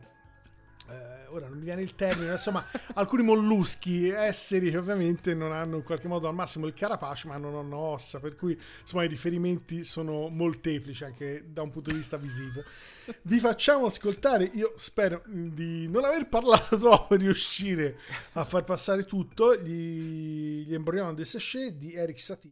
eh, 0.90 1.28
ora 1.28 1.48
non 1.48 1.58
mi 1.58 1.64
viene 1.64 1.82
il 1.82 1.96
termine, 1.96 2.32
insomma, 2.32 2.66
alcuni 2.96 3.24
molluschi, 3.24 4.10
esseri 4.10 4.72
che 4.72 4.78
ovviamente 4.78 5.34
non 5.34 5.52
hanno 5.52 5.78
in 5.78 5.84
qualche 5.84 6.08
modo 6.08 6.28
al 6.28 6.34
massimo 6.34 6.68
il 6.68 6.74
carapace, 6.74 7.28
ma 7.28 7.38
non 7.38 7.56
hanno 7.56 7.78
ossa, 7.78 8.20
per 8.20 8.36
cui 8.36 8.58
insomma 8.82 9.04
i 9.04 9.08
riferimenti 9.08 9.84
sono 9.84 10.28
molteplici 10.30 11.04
anche 11.04 11.46
da 11.48 11.62
un 11.62 11.72
punto 11.72 11.92
di 11.92 11.98
vista 11.98 12.18
visivo. 12.18 12.64
Vi 13.24 13.40
facciamo 13.40 13.86
ascoltare, 13.86 14.50
io 14.54 14.74
spero 14.78 15.24
di 15.26 15.88
non 15.88 16.04
aver 16.04 16.28
parlato 16.28 16.78
troppo 16.80 17.16
e 17.16 17.18
riuscire 17.18 17.98
a 18.34 18.44
far 18.44 18.64
passare 18.64 19.06
tutto, 19.06 19.56
gli, 19.56 20.66
gli 20.66 20.74
Embryons 20.74 21.16
de 21.16 21.26
Sachet 21.26 21.74
di 21.74 21.94
Eric 21.94 22.20
Satie. 22.20 22.52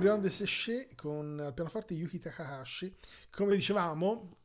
The 0.00 0.30
Sachet 0.30 0.94
con 0.94 1.38
al 1.38 1.52
pianoforte 1.52 1.92
Yuki 1.92 2.18
Takahashi. 2.18 2.96
Come 3.30 3.54
dicevamo, 3.54 4.36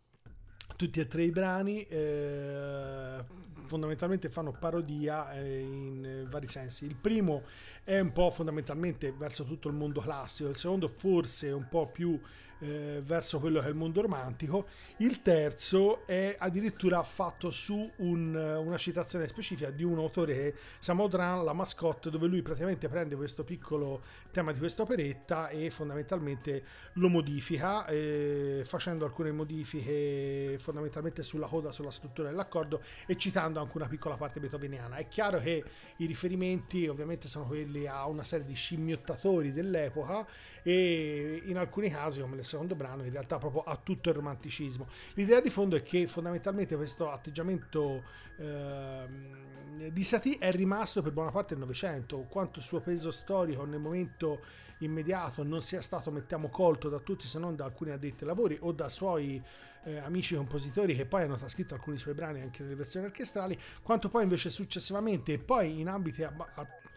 tutti 0.76 1.00
e 1.00 1.08
tre 1.08 1.24
i 1.24 1.32
brani 1.32 1.82
eh, 1.84 3.24
fondamentalmente 3.66 4.28
fanno 4.30 4.52
parodia 4.52 5.32
eh, 5.32 5.62
in 5.62 6.28
vari 6.30 6.50
sensi. 6.50 6.84
Il 6.84 6.98
primo 6.98 7.44
è 7.86 7.98
un 7.98 8.12
po' 8.12 8.32
fondamentalmente 8.32 9.14
verso 9.14 9.46
tutto 9.46 9.70
il 9.70 9.76
mondo 9.76 10.02
classico, 10.02 10.50
il 10.50 10.58
secondo 10.58 10.90
forse 10.90 11.48
è 11.48 11.54
un 11.54 11.70
po' 11.70 11.88
più 11.88 12.20
eh, 12.60 13.02
verso 13.04 13.40
quello 13.40 13.60
che 13.60 13.68
è 13.68 13.70
il 13.70 13.76
mondo 13.76 14.02
romantico, 14.02 14.68
il 14.98 15.22
terzo 15.22 16.06
è 16.06 16.36
addirittura 16.38 17.02
fatto 17.04 17.52
su 17.52 17.90
un- 17.98 18.36
una 18.36 18.78
citazione 18.78 19.28
specifica 19.28 19.70
di 19.72 19.84
un 19.84 19.98
autore 19.98 20.56
Samodran, 20.80 21.44
la 21.44 21.54
mascotte, 21.54 22.10
dove 22.10 22.28
lui 22.28 22.42
praticamente 22.42 22.88
prende 22.88 23.16
questo 23.16 23.44
piccolo 23.44 24.02
tema 24.32 24.52
di 24.52 24.60
questa 24.60 24.84
operetta 24.84 25.50
e 25.50 25.70
fondamentalmente 25.70 26.64
lo 26.94 27.10
modifica 27.10 27.86
eh, 27.88 28.64
facendo 28.66 29.06
alcune 29.06 29.32
modifiche 29.32 30.58
fondamentalmente 30.60 31.24
sulla 31.24 31.48
coda, 31.48 31.72
sulla 31.72 31.92
struttura 31.92 32.30
dell'accordo 32.30 32.82
e 33.06 33.18
citando 33.18 33.60
anche 33.60 33.78
una 33.78 33.88
piccola 33.88 34.16
parte 34.16 34.40
beethoveniana. 34.40 34.98
È 34.98 35.08
chiaro 35.08 35.40
che 35.40 35.64
i 35.98 36.06
riferimenti 36.06 36.88
ovviamente 36.88 37.28
sono 37.28 37.46
quelli 37.46 37.88
a 37.88 38.08
una 38.08 38.24
serie 38.24 38.46
di 38.46 38.54
scimmiottatori 38.54 39.52
dell'epoca 39.52 40.26
e 40.64 41.42
in 41.46 41.58
alcuni 41.58 41.90
casi, 41.90 42.22
come 42.22 42.36
nel 42.46 42.54
secondo 42.54 42.76
brano, 42.76 43.04
in 43.04 43.12
realtà 43.12 43.38
proprio 43.38 43.64
a 43.64 43.76
tutto 43.76 44.10
il 44.10 44.16
romanticismo. 44.16 44.88
L'idea 45.16 45.42
di 45.42 45.50
fondo 45.50 45.76
è 45.76 45.82
che 45.82 46.08
fondamentalmente 46.08 46.76
questo 46.76 47.10
atteggiamento 47.10 48.04
ehm, 48.38 49.90
di 49.90 50.04
Satie 50.04 50.38
è 50.38 50.52
rimasto 50.52 51.02
per 51.02 51.12
buona 51.12 51.32
parte 51.32 51.56
del 51.56 51.64
Novecento, 51.64 52.26
quanto 52.30 52.60
il 52.60 52.66
suo 52.66 52.80
peso 52.80 53.12
storico 53.12 53.66
nel 53.66 53.80
momento 53.80 54.42
immediato 54.80 55.44
non 55.44 55.62
sia 55.62 55.82
stato, 55.82 56.12
mettiamo, 56.12 56.50
colto 56.50 56.90
da 56.90 57.00
tutti 57.00 57.28
se 57.28 57.40
non 57.40 57.56
da 57.56 57.66
alcuni 57.66 57.92
addetti 57.92 58.24
ai 58.24 58.28
lavori 58.28 58.58
o 58.62 58.72
da 58.72 58.90
suoi 58.90 59.42
eh, 59.86 59.98
amici 59.98 60.36
compositori 60.36 60.96
che 60.96 61.06
poi 61.06 61.24
hanno 61.24 61.38
trascritto 61.38 61.74
alcuni 61.74 61.98
suoi 61.98 62.14
brani 62.14 62.42
anche 62.42 62.64
nelle 62.64 62.76
versioni 62.76 63.06
orchestrali, 63.06 63.58
quanto 63.82 64.10
poi 64.10 64.24
invece 64.24 64.50
successivamente 64.50 65.34
e 65.34 65.40
poi 65.40 65.80
in 65.80 65.88
ambiti 65.88 66.24
a- 66.24 66.34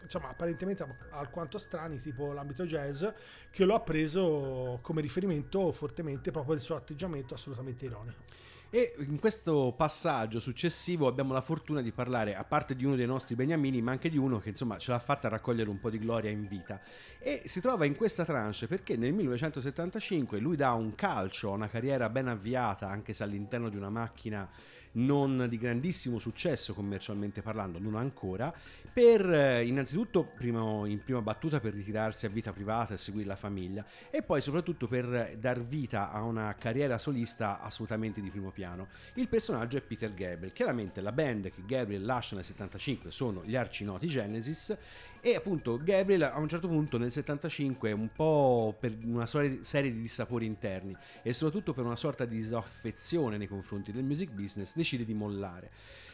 insomma 0.01 0.29
apparentemente 0.29 0.85
alquanto 1.11 1.57
strani 1.57 1.99
tipo 1.99 2.31
l'ambito 2.31 2.65
jazz 2.65 3.05
che 3.49 3.65
lo 3.65 3.75
ha 3.75 3.79
preso 3.81 4.79
come 4.81 5.01
riferimento 5.01 5.71
fortemente 5.71 6.31
proprio 6.31 6.55
del 6.55 6.63
suo 6.63 6.75
atteggiamento 6.75 7.33
assolutamente 7.33 7.85
ironico. 7.85 8.23
E 8.71 8.93
in 8.99 9.17
questo 9.17 9.73
passaggio 9.75 10.39
successivo 10.39 11.07
abbiamo 11.07 11.33
la 11.33 11.41
fortuna 11.41 11.81
di 11.81 11.91
parlare, 11.91 12.35
a 12.35 12.43
parte 12.43 12.75
di 12.75 12.85
uno 12.85 12.95
dei 12.95 13.07
nostri 13.07 13.33
beniamini, 13.33 13.81
ma 13.81 13.89
anche 13.89 14.11
di 14.11 14.17
uno 14.17 14.37
che 14.37 14.49
insomma 14.49 14.77
ce 14.77 14.91
l'ha 14.91 14.99
fatta 14.99 15.25
a 15.25 15.31
raccogliere 15.31 15.71
un 15.71 15.79
po' 15.79 15.89
di 15.89 15.97
gloria 15.97 16.29
in 16.29 16.47
vita. 16.47 16.79
E 17.17 17.41
si 17.45 17.61
trova 17.61 17.85
in 17.85 17.95
questa 17.95 18.25
tranche 18.25 18.67
perché 18.67 18.95
nel 18.95 19.11
1975 19.13 20.37
lui 20.37 20.55
dà 20.55 20.73
un 20.73 20.93
calcio 20.93 21.49
a 21.49 21.55
una 21.55 21.67
carriera 21.67 22.09
ben 22.09 22.27
avviata, 22.27 22.87
anche 22.87 23.15
se 23.15 23.23
all'interno 23.23 23.69
di 23.69 23.75
una 23.75 23.89
macchina 23.89 24.47
non 24.93 25.45
di 25.49 25.57
grandissimo 25.57 26.19
successo 26.19 26.73
commercialmente 26.73 27.41
parlando, 27.41 27.79
non 27.79 27.95
ancora, 27.95 28.53
per 28.91 29.31
eh, 29.31 29.65
innanzitutto 29.65 30.23
prima- 30.23 30.87
in 30.87 31.01
prima 31.03 31.21
battuta 31.21 31.59
per 31.59 31.73
ritirarsi 31.73 32.25
a 32.25 32.29
vita 32.29 32.51
privata 32.51 32.93
e 32.93 32.97
seguire 32.97 33.27
la 33.27 33.35
famiglia. 33.35 33.85
E 34.09 34.23
poi 34.23 34.41
soprattutto 34.41 34.87
per 34.87 35.35
dar 35.37 35.63
vita 35.63 36.11
a 36.11 36.23
una 36.23 36.53
carriera 36.57 36.97
solista 36.97 37.61
assolutamente 37.61 38.21
di 38.21 38.29
primo 38.29 38.51
piano. 38.51 38.87
Il 39.15 39.27
personaggio 39.27 39.77
è 39.77 39.81
Peter 39.81 40.13
Gabriel, 40.13 40.53
chiaramente 40.53 41.01
la 41.01 41.11
band 41.11 41.51
che 41.51 41.63
Gabriel 41.65 42.03
lascia 42.03 42.35
nel 42.35 42.45
75 42.45 43.11
sono 43.11 43.43
gli 43.43 43.55
arcinoti 43.55 44.07
Genesis 44.07 44.75
e 45.21 45.35
appunto 45.35 45.79
Gabriel 45.81 46.23
a 46.23 46.39
un 46.39 46.47
certo 46.47 46.67
punto 46.67 46.97
nel 46.97 47.11
75 47.11 47.91
un 47.91 48.09
po' 48.13 48.75
per 48.79 48.95
una 49.03 49.25
serie 49.25 49.91
di 49.91 50.01
dissapori 50.01 50.45
interni 50.45 50.95
e 51.21 51.33
soprattutto 51.33 51.73
per 51.73 51.85
una 51.85 51.95
sorta 51.95 52.25
di 52.25 52.35
disaffezione 52.35 53.37
nei 53.37 53.47
confronti 53.47 53.91
del 53.91 54.03
music 54.03 54.31
business 54.31 54.75
decide 54.75 55.05
di 55.05 55.13
mollare. 55.13 55.69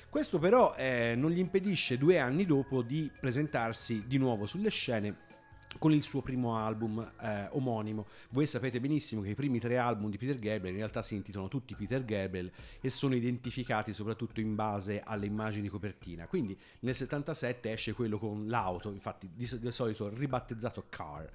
Questo 0.10 0.39
però 0.39 0.74
eh, 0.76 1.14
non 1.18 1.32
gli 1.32 1.39
impedisce 1.39 1.97
due 1.97 2.20
anni 2.20 2.45
dopo 2.45 2.82
di 2.82 3.12
presentarsi 3.20 4.06
di 4.08 4.18
nuovo 4.18 4.45
sulle 4.45 4.70
scene 4.70 5.14
con 5.78 5.92
il 5.92 6.04
suo 6.04 6.22
primo 6.22 6.58
album 6.58 7.00
eh, 7.22 7.48
omonimo. 7.52 8.08
Voi 8.30 8.46
sapete 8.46 8.80
benissimo 8.80 9.22
che 9.22 9.30
i 9.30 9.36
primi 9.36 9.60
tre 9.60 9.78
album 9.78 10.10
di 10.10 10.18
Peter 10.18 10.40
Gabriel 10.40 10.74
in 10.74 10.80
realtà 10.80 11.02
si 11.02 11.16
intitolano 11.16 11.50
tutti 11.50 11.76
Peter 11.76 12.04
Gabriel 12.04 12.52
e 12.82 12.90
sono 12.90 13.16
identificati 13.16 13.94
soprattutto 13.94 14.40
in 14.40 14.56
base 14.56 15.02
alle 15.04 15.26
immagini 15.26 15.64
di 15.64 15.70
copertina. 15.70 16.28
Quindi 16.28 16.58
nel 16.80 16.96
77 16.96 17.72
esce 17.72 17.94
quello 17.94 18.18
con 18.18 18.48
l'auto, 18.48 18.92
infatti 18.92 19.30
di, 19.34 19.50
di 19.60 19.72
solito 19.72 20.10
ribattezzato 20.10 20.86
Car. 20.90 21.30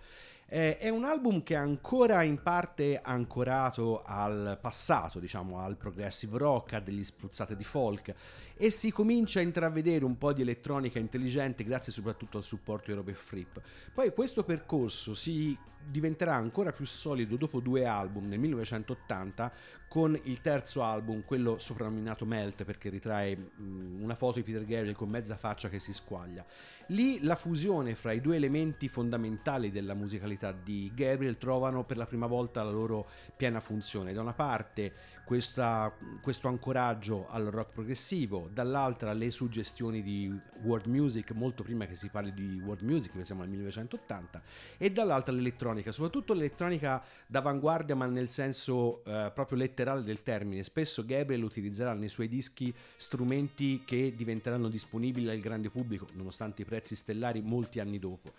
Eh, 0.53 0.79
è 0.79 0.89
un 0.89 1.05
album 1.05 1.45
che 1.45 1.55
è 1.55 1.59
ancora 1.59 2.25
in 2.25 2.43
parte 2.43 2.99
ancorato 3.01 4.03
al 4.05 4.59
passato, 4.61 5.21
diciamo 5.21 5.61
al 5.61 5.77
progressive 5.77 6.37
rock, 6.39 6.73
a 6.73 6.81
degli 6.81 7.05
spruzzate 7.05 7.55
di 7.55 7.63
folk 7.63 8.13
e 8.57 8.69
si 8.71 8.91
comincia 8.91 9.39
a 9.39 9.43
intravedere 9.45 10.05
un 10.05 10.19
po' 10.19 10.33
di 10.33 10.43
elettronica 10.43 10.99
intelligente 10.99 11.63
grazie 11.63 11.93
soprattutto 11.93 12.39
al 12.39 12.43
supporto 12.43 12.91
di 12.91 12.97
Robert 12.97 13.19
Fripp. 13.19 13.59
Poi 13.95 14.13
questo 14.13 14.43
percorso 14.43 15.15
si 15.15 15.57
diventerà 15.85 16.35
ancora 16.35 16.73
più 16.73 16.85
solido 16.87 17.37
dopo 17.37 17.61
due 17.61 17.85
album 17.85 18.29
nel 18.29 18.39
1980 18.39 19.53
con 19.89 20.19
il 20.25 20.41
terzo 20.41 20.85
album, 20.85 21.25
quello 21.25 21.59
soprannominato 21.59 22.25
Melt 22.25 22.63
perché 22.63 22.91
ritrae 22.91 23.37
mh, 23.37 24.03
una 24.03 24.15
foto 24.15 24.39
di 24.39 24.45
Peter 24.45 24.65
Gabriel 24.65 24.95
con 24.95 25.09
mezza 25.09 25.37
faccia 25.37 25.69
che 25.69 25.81
si 25.81 25.93
squaglia. 25.93 26.45
Lì 26.89 27.23
la 27.23 27.35
fusione 27.35 27.97
fra 27.97 28.13
i 28.13 28.21
due 28.21 28.37
elementi 28.37 28.89
fondamentali 28.89 29.73
della 29.73 29.95
musicalità 29.95 30.53
di 30.53 30.93
Gabriel 30.95 31.39
trovano 31.39 31.85
per 31.85 31.97
la 31.97 32.07
prima 32.07 32.27
volta 32.27 32.63
la 32.63 32.71
loro 32.71 33.09
piena 33.37 33.59
funzione. 33.59 34.13
Da 34.13 34.21
una 34.21 34.33
parte 34.33 34.93
questa- 35.31 35.95
questo 36.21 36.49
ancoraggio 36.49 37.29
al 37.29 37.45
rock 37.45 37.75
progressivo, 37.75 38.51
dall'altra 38.53 39.13
le 39.13 39.31
suggestioni 39.31 40.03
di 40.03 40.37
world 40.65 40.87
music, 40.87 41.31
molto 41.31 41.63
prima 41.63 41.87
che 41.87 41.95
si 41.95 42.09
parli 42.09 42.35
di 42.35 42.61
world 42.65 42.83
music, 42.83 43.13
perché 43.13 43.27
siamo 43.27 43.43
nel 43.43 43.51
1980, 43.51 44.43
e 44.77 44.91
dall'altra 44.91 45.33
l'elettronica, 45.33 45.93
soprattutto 45.93 46.33
l'elettronica 46.33 47.01
d'avanguardia, 47.29 47.95
ma 47.95 48.07
nel 48.07 48.29
senso 48.29 49.05
eh, 49.05 49.31
proprio 49.33 49.59
letterale 49.59 50.03
del 50.03 50.25
termine. 50.25 50.65
Spesso 50.65 51.05
Gabriel 51.05 51.45
utilizzerà 51.45 51.95
nei 51.95 52.09
suoi 52.09 52.27
dischi 52.27 52.75
strumenti 52.97 53.85
che 53.85 54.13
diventeranno 54.17 54.69
disponibili 54.69 55.29
al 55.31 55.39
grande 55.39 55.71
pubblico, 55.71 56.09
nonostante 56.15 56.63
i 56.63 56.65
prezzi 56.65 56.97
stellari, 56.97 57.41
molti 57.41 57.79
anni 57.79 58.01
dopo. 58.01 58.33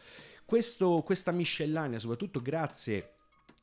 Questo- 0.43 1.01
questa 1.05 1.31
miscellanea, 1.31 1.99
soprattutto 1.99 2.41
grazie 2.41 3.13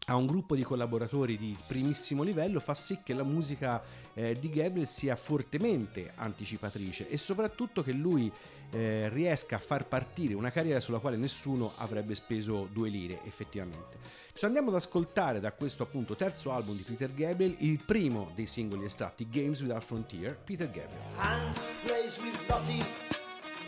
a 0.07 0.17
un 0.17 0.27
gruppo 0.27 0.55
di 0.55 0.63
collaboratori 0.63 1.37
di 1.37 1.57
primissimo 1.67 2.23
livello 2.23 2.61
fa 2.61 2.75
sì 2.75 3.01
che 3.05 3.13
la 3.13 3.25
musica 3.25 3.83
eh, 4.15 4.39
di 4.39 4.49
Gabriel 4.49 4.87
sia 4.87 5.17
fortemente 5.17 6.13
anticipatrice 6.15 7.09
e 7.09 7.19
soprattutto 7.19 7.83
che 7.83 7.93
lui 7.93 8.33
eh, 8.71 9.09
riesca 9.11 9.57
a 9.57 9.59
far 9.59 9.87
partire 9.87 10.35
una 10.35 10.51
carriera 10.51 10.81
sulla 10.81 10.99
quale 10.99 11.17
nessuno 11.17 11.73
avrebbe 11.77 12.15
speso 12.15 12.69
due 12.73 12.89
lire 12.89 13.21
effettivamente. 13.25 14.27
Ci 14.33 14.45
andiamo 14.45 14.69
ad 14.69 14.77
ascoltare 14.77 15.41
da 15.41 15.53
questo 15.53 15.83
appunto 15.83 16.15
terzo 16.15 16.53
album 16.53 16.77
di 16.77 16.83
Peter 16.83 17.13
Gabriel 17.13 17.57
il 17.59 17.83
primo 17.85 18.31
dei 18.35 18.47
singoli 18.47 18.85
estratti 18.85 19.29
Games 19.29 19.61
Without 19.61 19.83
Frontier, 19.83 20.39
Peter 20.39 20.71
Gabriel. 20.71 21.03
Hans 21.17 21.59
plays 21.85 22.19
with 22.19 22.49
Lottie, 22.49 22.87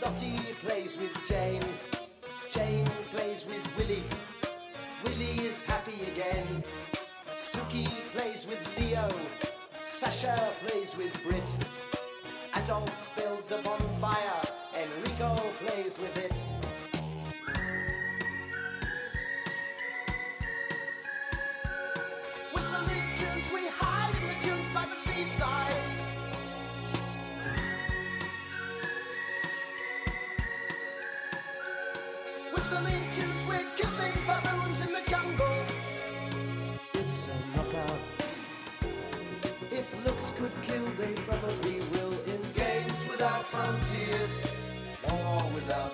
Lottie 0.00 0.54
plays 0.60 0.96
with 0.96 1.10
Jane, 1.26 1.89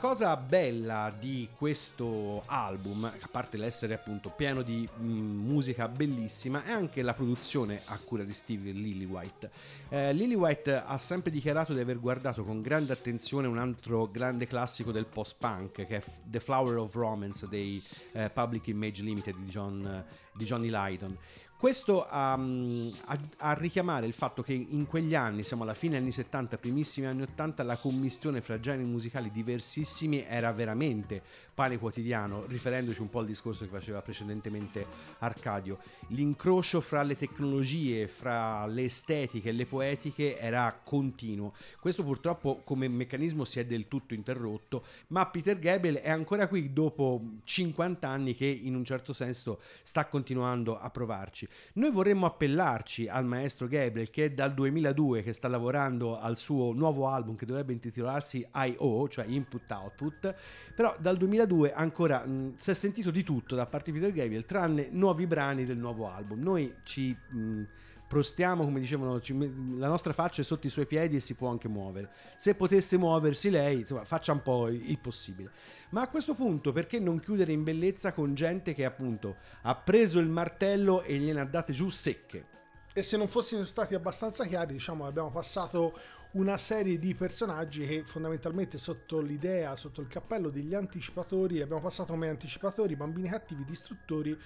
Cosa 0.00 0.36
bella 0.36 1.14
di 1.18 1.48
questo 1.56 2.42
album, 2.46 3.04
a 3.04 3.28
parte 3.30 3.56
l'essere 3.56 3.94
appunto 3.94 4.30
pieno 4.30 4.62
di 4.62 4.86
mm, 5.00 5.48
musica 5.48 5.88
bellissima, 5.88 6.64
è 6.64 6.70
anche 6.70 7.02
la 7.02 7.14
produzione 7.14 7.80
a 7.86 7.98
cura 7.98 8.22
di 8.22 8.32
Steve 8.32 8.72
Lillywhite. 8.72 9.50
Eh, 9.88 10.12
Lillywhite 10.12 10.82
ha 10.84 10.98
sempre 10.98 11.30
dichiarato 11.30 11.72
di 11.72 11.80
aver 11.80 11.98
guardato 11.98 12.44
con 12.44 12.60
grande 12.60 12.92
attenzione 12.92 13.46
un 13.46 13.58
altro 13.58 14.06
grande 14.06 14.46
classico 14.46 14.92
del 14.92 15.06
post-punk, 15.06 15.86
che 15.86 15.96
è 15.96 16.02
The 16.24 16.40
Flower 16.40 16.76
of 16.76 16.94
Romance 16.94 17.48
dei 17.48 17.82
eh, 18.12 18.28
Public 18.30 18.68
Image 18.68 19.02
Limited 19.02 19.36
di, 19.36 19.50
John, 19.50 20.04
di 20.34 20.44
Johnny 20.44 20.68
Lydon. 20.70 21.16
Questo 21.58 22.04
a, 22.04 22.36
mm, 22.36 22.88
a- 23.06 23.18
a 23.38 23.52
richiamare 23.54 24.04
il 24.06 24.12
fatto 24.12 24.42
che 24.42 24.52
in 24.52 24.86
quegli 24.86 25.14
anni, 25.14 25.42
siamo 25.42 25.62
alla 25.62 25.72
fine 25.72 25.96
anni 25.96 26.12
70, 26.12 26.58
primissimi 26.58 27.06
anni 27.06 27.22
80, 27.22 27.62
la 27.62 27.78
commistione 27.78 28.42
fra 28.42 28.60
generi 28.60 28.84
musicali 28.84 29.30
diversissimi 29.30 30.22
era 30.22 30.52
veramente 30.52 31.22
pane 31.56 31.78
quotidiano, 31.78 32.44
riferendoci 32.44 33.00
un 33.00 33.08
po' 33.08 33.20
al 33.20 33.24
discorso 33.24 33.64
che 33.64 33.70
faceva 33.70 34.02
precedentemente 34.02 34.84
Arcadio. 35.20 35.78
L'incrocio 36.08 36.82
fra 36.82 37.02
le 37.02 37.16
tecnologie, 37.16 38.08
fra 38.08 38.66
le 38.66 38.84
estetiche 38.84 39.48
e 39.48 39.52
le 39.52 39.64
poetiche 39.64 40.38
era 40.38 40.78
continuo. 40.84 41.54
Questo 41.80 42.04
purtroppo 42.04 42.60
come 42.62 42.88
meccanismo 42.88 43.46
si 43.46 43.58
è 43.58 43.64
del 43.64 43.88
tutto 43.88 44.12
interrotto, 44.12 44.84
ma 45.08 45.24
Peter 45.28 45.58
Gabriel 45.58 45.96
è 45.96 46.10
ancora 46.10 46.46
qui 46.46 46.74
dopo 46.74 47.22
50 47.42 48.06
anni 48.06 48.34
che 48.34 48.44
in 48.44 48.74
un 48.74 48.84
certo 48.84 49.14
senso 49.14 49.62
sta 49.82 50.04
continuando 50.08 50.78
a 50.78 50.90
provarci. 50.90 51.48
Noi 51.74 51.90
vorremmo 51.90 52.26
appellarci 52.26 53.08
al 53.08 53.24
maestro 53.24 53.66
Gabriel 53.66 54.10
che 54.10 54.26
è 54.26 54.30
dal 54.30 54.52
2002 54.52 55.22
che 55.22 55.32
sta 55.32 55.48
lavorando 55.48 56.18
al 56.18 56.36
suo 56.36 56.74
nuovo 56.74 57.08
album 57.08 57.34
che 57.34 57.46
dovrebbe 57.46 57.72
intitolarsi 57.72 58.46
I.O., 58.54 59.08
cioè 59.08 59.24
Input 59.24 59.70
Output, 59.70 60.34
però 60.74 60.94
dal 61.00 61.16
2002 61.16 61.44
ancora 61.74 62.24
mh, 62.24 62.54
si 62.56 62.70
è 62.70 62.74
sentito 62.74 63.10
di 63.10 63.22
tutto 63.22 63.54
da 63.54 63.66
parte 63.66 63.92
di 63.92 63.98
Peter 63.98 64.12
Gabriel 64.12 64.44
tranne 64.44 64.88
nuovi 64.90 65.26
brani 65.26 65.64
del 65.64 65.78
nuovo 65.78 66.08
album. 66.08 66.40
Noi 66.40 66.74
ci 66.82 67.14
mh, 67.14 67.62
prostiamo, 68.06 68.64
come 68.64 68.80
dicevano, 68.80 69.20
ci 69.20 69.36
la 69.76 69.88
nostra 69.88 70.12
faccia 70.12 70.40
è 70.40 70.44
sotto 70.44 70.66
i 70.66 70.70
suoi 70.70 70.86
piedi 70.86 71.16
e 71.16 71.20
si 71.20 71.34
può 71.34 71.48
anche 71.48 71.68
muovere. 71.68 72.10
Se 72.36 72.54
potesse 72.54 72.96
muoversi 72.96 73.50
lei, 73.50 73.80
insomma, 73.80 74.04
faccia 74.04 74.32
un 74.32 74.42
po' 74.42 74.68
il 74.68 74.98
possibile. 74.98 75.50
Ma 75.90 76.02
a 76.02 76.08
questo 76.08 76.34
punto, 76.34 76.72
perché 76.72 76.98
non 76.98 77.20
chiudere 77.20 77.52
in 77.52 77.64
bellezza 77.64 78.12
con 78.12 78.34
gente 78.34 78.74
che 78.74 78.84
appunto 78.84 79.36
ha 79.62 79.74
preso 79.74 80.18
il 80.18 80.28
martello 80.28 81.02
e 81.02 81.16
gliene 81.16 81.40
ha 81.40 81.44
date 81.44 81.72
giù 81.72 81.88
secche? 81.90 82.54
E 82.96 83.02
se 83.02 83.18
non 83.18 83.28
fossimo 83.28 83.62
stati 83.64 83.94
abbastanza 83.94 84.46
chiari, 84.46 84.72
diciamo, 84.72 85.04
abbiamo 85.04 85.30
passato 85.30 85.98
una 86.36 86.58
serie 86.58 86.98
di 86.98 87.14
personaggi 87.14 87.86
che 87.86 88.02
fondamentalmente 88.04 88.76
sotto 88.76 89.20
l'idea, 89.20 89.74
sotto 89.76 90.02
il 90.02 90.06
cappello 90.06 90.50
degli 90.50 90.74
anticipatori, 90.74 91.62
abbiamo 91.62 91.80
passato 91.80 92.12
come 92.12 92.28
anticipatori, 92.28 92.94
bambini 92.94 93.28
cattivi, 93.28 93.64
distruttori, 93.64 94.38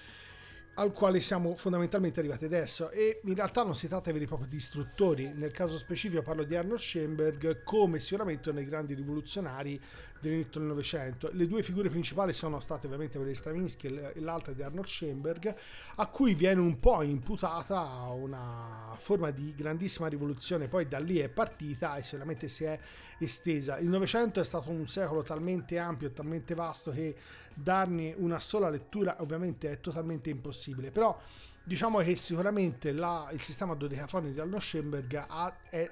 al 0.75 0.93
quale 0.93 1.19
siamo 1.19 1.55
fondamentalmente 1.55 2.19
arrivati 2.19 2.45
adesso. 2.45 2.91
E 2.91 3.19
in 3.25 3.35
realtà 3.35 3.63
non 3.63 3.75
si 3.75 3.89
tratta 3.89 4.05
di 4.05 4.13
veri 4.13 4.23
e 4.23 4.27
propri 4.27 4.47
distruttori. 4.47 5.33
Nel 5.33 5.51
caso 5.51 5.77
specifico 5.77 6.21
parlo 6.21 6.45
di 6.45 6.55
Arnold 6.55 6.79
Schoenberg 6.79 7.63
come 7.63 7.99
sicuramente 7.99 8.49
uno 8.49 8.59
dei 8.59 8.69
grandi 8.69 8.93
rivoluzionari 8.93 9.79
dell'inizio 10.21 10.59
del 10.59 10.69
Novecento. 10.69 11.29
Le 11.33 11.47
due 11.47 11.63
figure 11.63 11.89
principali 11.89 12.31
sono 12.31 12.59
state 12.59 12.85
ovviamente 12.85 13.17
quelle 13.17 13.31
di 13.31 13.37
Stravinsky 13.37 13.87
e 14.13 14.19
l'altra 14.21 14.53
di 14.53 14.61
Arnold 14.61 14.87
Schoenberg 14.87 15.55
a 15.95 16.07
cui 16.07 16.35
viene 16.35 16.61
un 16.61 16.79
po' 16.79 17.01
imputata 17.01 17.81
una 18.13 18.95
forma 18.97 19.31
di 19.31 19.53
grandissima 19.55 20.07
rivoluzione 20.07 20.67
poi 20.67 20.87
da 20.87 20.99
lì 20.99 21.17
è 21.17 21.27
partita 21.27 21.97
e 21.97 22.03
sicuramente 22.03 22.47
si 22.47 22.63
è 22.63 22.79
estesa. 23.17 23.79
Il 23.79 23.87
Novecento 23.89 24.39
è 24.39 24.43
stato 24.43 24.69
un 24.69 24.87
secolo 24.87 25.23
talmente 25.23 25.77
ampio 25.77 26.07
e 26.07 26.13
talmente 26.13 26.53
vasto 26.53 26.91
che 26.91 27.15
darne 27.53 28.13
una 28.17 28.39
sola 28.39 28.69
lettura 28.69 29.15
ovviamente 29.19 29.69
è 29.71 29.79
totalmente 29.81 30.29
impossibile 30.29 30.89
però 30.91 31.19
diciamo 31.63 31.99
che 31.99 32.15
sicuramente 32.15 32.91
la- 32.91 33.29
il 33.33 33.41
sistema 33.41 33.75
dodecafonico 33.75 34.33
di 34.33 34.39
Arnold 34.39 34.61
Schoenberg 34.61 35.25
ha- 35.27 35.57
è 35.69 35.89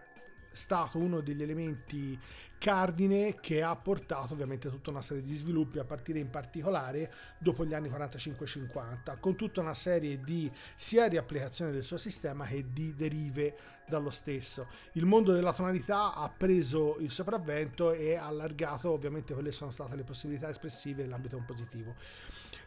stato 0.52 0.98
uno 0.98 1.22
degli 1.22 1.44
elementi 1.44 2.18
cardine 2.60 3.36
che 3.40 3.64
ha 3.64 3.76
portato 3.76 4.34
ovviamente 4.34 4.70
tutta 4.70 4.92
una 4.92 5.02
serie 5.02 5.24
di 5.24 5.34
sviluppi 5.34 5.80
a 5.80 5.86
partire 5.86 6.20
in 6.20 6.30
particolare 6.30 7.12
dopo 7.40 7.66
gli 7.66 7.74
anni 7.74 7.90
45-50 7.90 9.20
con 9.20 9.36
tutta 9.36 9.62
una 9.62 9.74
serie 9.74 10.20
di 10.20 10.52
sia 10.76 11.08
riapplicazioni 11.08 11.72
del 11.72 11.84
suo 11.84 11.98
sistema 11.98 12.46
che 12.46 12.66
di 12.72 12.94
derive 12.94 13.56
dallo 13.88 14.12
stesso. 14.12 14.68
Il 14.92 15.06
mondo 15.06 15.32
della 15.32 15.54
tonalità 15.54 16.14
ha 16.14 16.30
preso 16.30 16.98
il 17.00 17.10
sopravvento 17.10 17.92
e 17.94 18.16
ha 18.16 18.28
allargato 18.28 18.92
ovviamente 18.92 19.34
quelle 19.34 19.52
sono 19.52 19.72
state 19.72 19.96
le 19.96 20.04
possibilità 20.04 20.50
espressive 20.50 21.02
nell'ambito 21.02 21.38
compositivo 21.38 21.96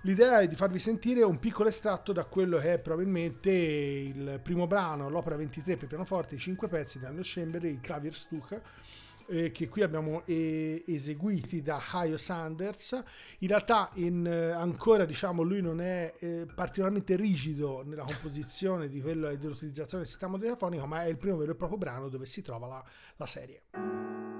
L'idea 0.05 0.41
è 0.41 0.49
di 0.49 0.57
farvi 0.57 0.81
sentire 0.81 1.23
un 1.23 1.39
piccolo 1.39 1.69
estratto 1.69 2.13
da 2.13 2.25
quello 2.25 2.59
che 2.59 2.73
è 2.73 2.79
probabilmente 2.81 3.51
il 3.53 4.41
primo 4.43 4.67
brano, 4.67 5.09
l'opera 5.09 5.37
23 5.37 5.77
per 5.77 5.87
pianoforte, 5.87 6.35
i 6.35 6.39
5 6.39 6.67
pezzi 6.67 6.99
di 6.99 7.05
Arnold 7.05 7.23
Schoenberg, 7.23 7.65
il 7.67 7.79
Klavierstück, 7.81 8.61
eh, 9.33 9.51
che 9.51 9.67
qui 9.69 9.83
abbiamo 9.83 10.23
eh, 10.27 10.83
eseguiti 10.87 11.63
da 11.63 11.83
Hayo 11.91 12.19
Sanders. 12.19 13.03
In 13.39 13.49
realtà 13.49 13.91
in, 13.95 14.27
eh, 14.27 14.51
ancora 14.51 15.07
diciamo 15.07 15.43
lui 15.43 15.63
non 15.63 15.81
è 15.81 16.15
eh, 16.19 16.47
particolarmente 16.55 17.17
rigido 17.17 17.83
nella 17.83 18.05
composizione 18.05 18.89
di 18.89 19.01
quello 19.01 19.35
dell'utilizzazione 19.35 20.03
del 20.03 20.13
sistema 20.13 20.37
dodecafonico, 20.37 20.87
ma 20.87 21.05
è 21.05 21.09
il 21.09 21.17
primo 21.17 21.39
vero 21.39 21.53
e 21.53 21.55
proprio 21.55 21.79
brano 21.79 22.09
dove 22.11 22.27
si 22.27 22.43
trova 22.43 22.67
la, 22.67 22.85
la 23.17 23.27
serie. 23.27 24.32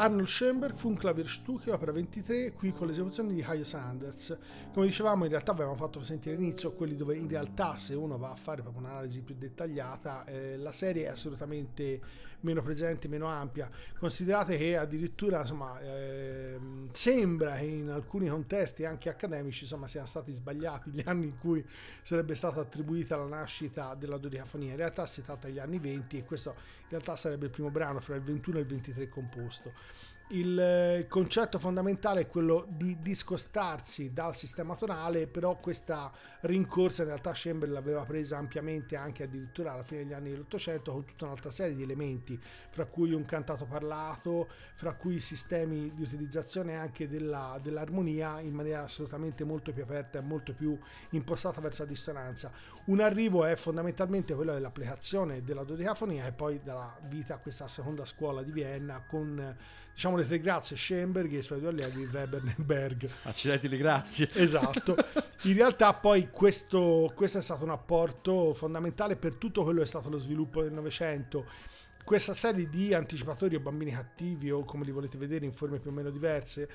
Arnold 0.00 0.28
Schoenberg 0.28 0.76
fu 0.76 0.90
un 0.90 0.96
Klavierstücke 0.96 1.72
opera 1.72 1.90
23 1.90 2.52
qui 2.52 2.70
con 2.70 2.86
l'esecuzione 2.86 3.32
di 3.32 3.42
Hayo 3.42 3.64
Sanders. 3.64 4.38
Come 4.72 4.86
dicevamo 4.86 5.24
in 5.24 5.30
realtà 5.30 5.50
avevamo 5.50 5.74
fatto 5.74 6.04
sentire 6.04 6.36
all'inizio 6.36 6.70
quelli 6.70 6.94
dove 6.94 7.16
in 7.16 7.26
realtà 7.26 7.76
se 7.78 7.94
uno 7.94 8.16
va 8.16 8.30
a 8.30 8.36
fare 8.36 8.62
proprio 8.62 8.84
un'analisi 8.84 9.22
più 9.22 9.34
dettagliata 9.36 10.24
eh, 10.26 10.56
la 10.56 10.70
serie 10.70 11.06
è 11.06 11.08
assolutamente 11.08 12.00
meno 12.40 12.62
presente 12.62 13.08
meno 13.08 13.26
ampia. 13.26 13.68
Considerate 13.98 14.56
che 14.56 14.76
addirittura 14.76 15.40
insomma 15.40 15.80
eh, 15.80 16.60
sembra 16.92 17.56
che 17.56 17.64
in 17.64 17.90
alcuni 17.90 18.28
contesti 18.28 18.84
anche 18.84 19.08
accademici 19.08 19.64
insomma 19.64 19.88
siano 19.88 20.06
stati 20.06 20.32
sbagliati 20.32 20.90
gli 20.90 21.02
anni 21.04 21.26
in 21.26 21.38
cui 21.38 21.66
sarebbe 22.02 22.36
stata 22.36 22.60
attribuita 22.60 23.16
la 23.16 23.26
nascita 23.26 23.96
della 23.96 24.16
dodicafonia. 24.16 24.70
In 24.70 24.76
realtà 24.76 25.06
si 25.06 25.24
tratta 25.24 25.48
degli 25.48 25.58
anni 25.58 25.80
20 25.80 26.18
e 26.18 26.24
questo 26.24 26.50
in 26.50 26.90
realtà 26.90 27.16
sarebbe 27.16 27.46
il 27.46 27.50
primo 27.50 27.70
brano 27.70 27.98
fra 27.98 28.14
il 28.14 28.22
21 28.22 28.58
e 28.58 28.60
il 28.60 28.66
23 28.66 29.08
composto 29.08 29.72
il 30.30 30.58
eh, 30.58 31.06
concetto 31.08 31.58
fondamentale 31.58 32.22
è 32.22 32.26
quello 32.26 32.66
di 32.68 32.98
discostarsi 33.00 34.12
dal 34.12 34.34
sistema 34.34 34.74
tonale, 34.74 35.26
però 35.26 35.58
questa 35.58 36.12
rincorsa 36.40 37.02
in 37.02 37.08
realtà 37.08 37.30
Chamberlain 37.32 37.72
l'aveva 37.72 38.04
presa 38.04 38.36
ampiamente 38.36 38.96
anche 38.96 39.22
addirittura 39.22 39.72
alla 39.72 39.82
fine 39.82 40.02
degli 40.02 40.12
anni 40.12 40.30
dell'Ottocento 40.30 40.92
con 40.92 41.04
tutta 41.04 41.24
un'altra 41.24 41.50
serie 41.50 41.74
di 41.74 41.82
elementi, 41.82 42.38
fra 42.70 42.84
cui 42.84 43.12
un 43.12 43.24
cantato 43.24 43.64
parlato, 43.64 44.48
fra 44.74 44.92
cui 44.94 45.18
sistemi 45.18 45.94
di 45.94 46.02
utilizzazione 46.02 46.76
anche 46.76 47.08
della, 47.08 47.58
dell'armonia 47.62 48.40
in 48.40 48.54
maniera 48.54 48.82
assolutamente 48.82 49.44
molto 49.44 49.72
più 49.72 49.82
aperta 49.82 50.18
e 50.18 50.22
molto 50.22 50.52
più 50.52 50.78
impostata 51.10 51.60
verso 51.62 51.84
la 51.84 51.88
dissonanza. 51.88 52.52
Un 52.86 53.00
arrivo 53.00 53.44
è 53.44 53.56
fondamentalmente 53.56 54.34
quello 54.34 54.52
dell'applicazione 54.52 55.42
della 55.42 55.64
dodicafonia 55.64 56.26
e 56.26 56.32
poi 56.32 56.60
dalla 56.62 56.98
vita 57.08 57.34
a 57.34 57.38
questa 57.38 57.66
seconda 57.66 58.04
scuola 58.04 58.42
di 58.42 58.52
Vienna 58.52 59.02
con 59.06 59.56
diciamo 59.98 60.14
le 60.14 60.24
tre 60.24 60.38
grazie 60.38 60.76
Schoenberg 60.76 61.32
e 61.32 61.38
i 61.38 61.42
suoi 61.42 61.58
due 61.58 61.70
allievi 61.70 62.04
Weber 62.04 62.54
e 62.56 62.62
Berg. 62.62 63.10
Accidenti 63.24 63.66
le 63.66 63.78
grazie. 63.78 64.30
Esatto. 64.34 64.94
In 65.42 65.54
realtà 65.54 65.92
poi 65.92 66.30
questo, 66.30 67.12
questo 67.16 67.38
è 67.38 67.42
stato 67.42 67.64
un 67.64 67.70
apporto 67.70 68.54
fondamentale 68.54 69.16
per 69.16 69.34
tutto 69.34 69.64
quello 69.64 69.78
che 69.78 69.86
è 69.86 69.88
stato 69.88 70.08
lo 70.08 70.18
sviluppo 70.18 70.62
del 70.62 70.70
Novecento. 70.70 71.46
Questa 72.04 72.32
serie 72.32 72.68
di 72.68 72.94
anticipatori 72.94 73.56
o 73.56 73.60
bambini 73.60 73.90
cattivi 73.90 74.52
o 74.52 74.62
come 74.62 74.84
li 74.84 74.92
volete 74.92 75.18
vedere 75.18 75.44
in 75.44 75.52
forme 75.52 75.80
più 75.80 75.90
o 75.90 75.92
meno 75.92 76.10
diverse 76.10 76.68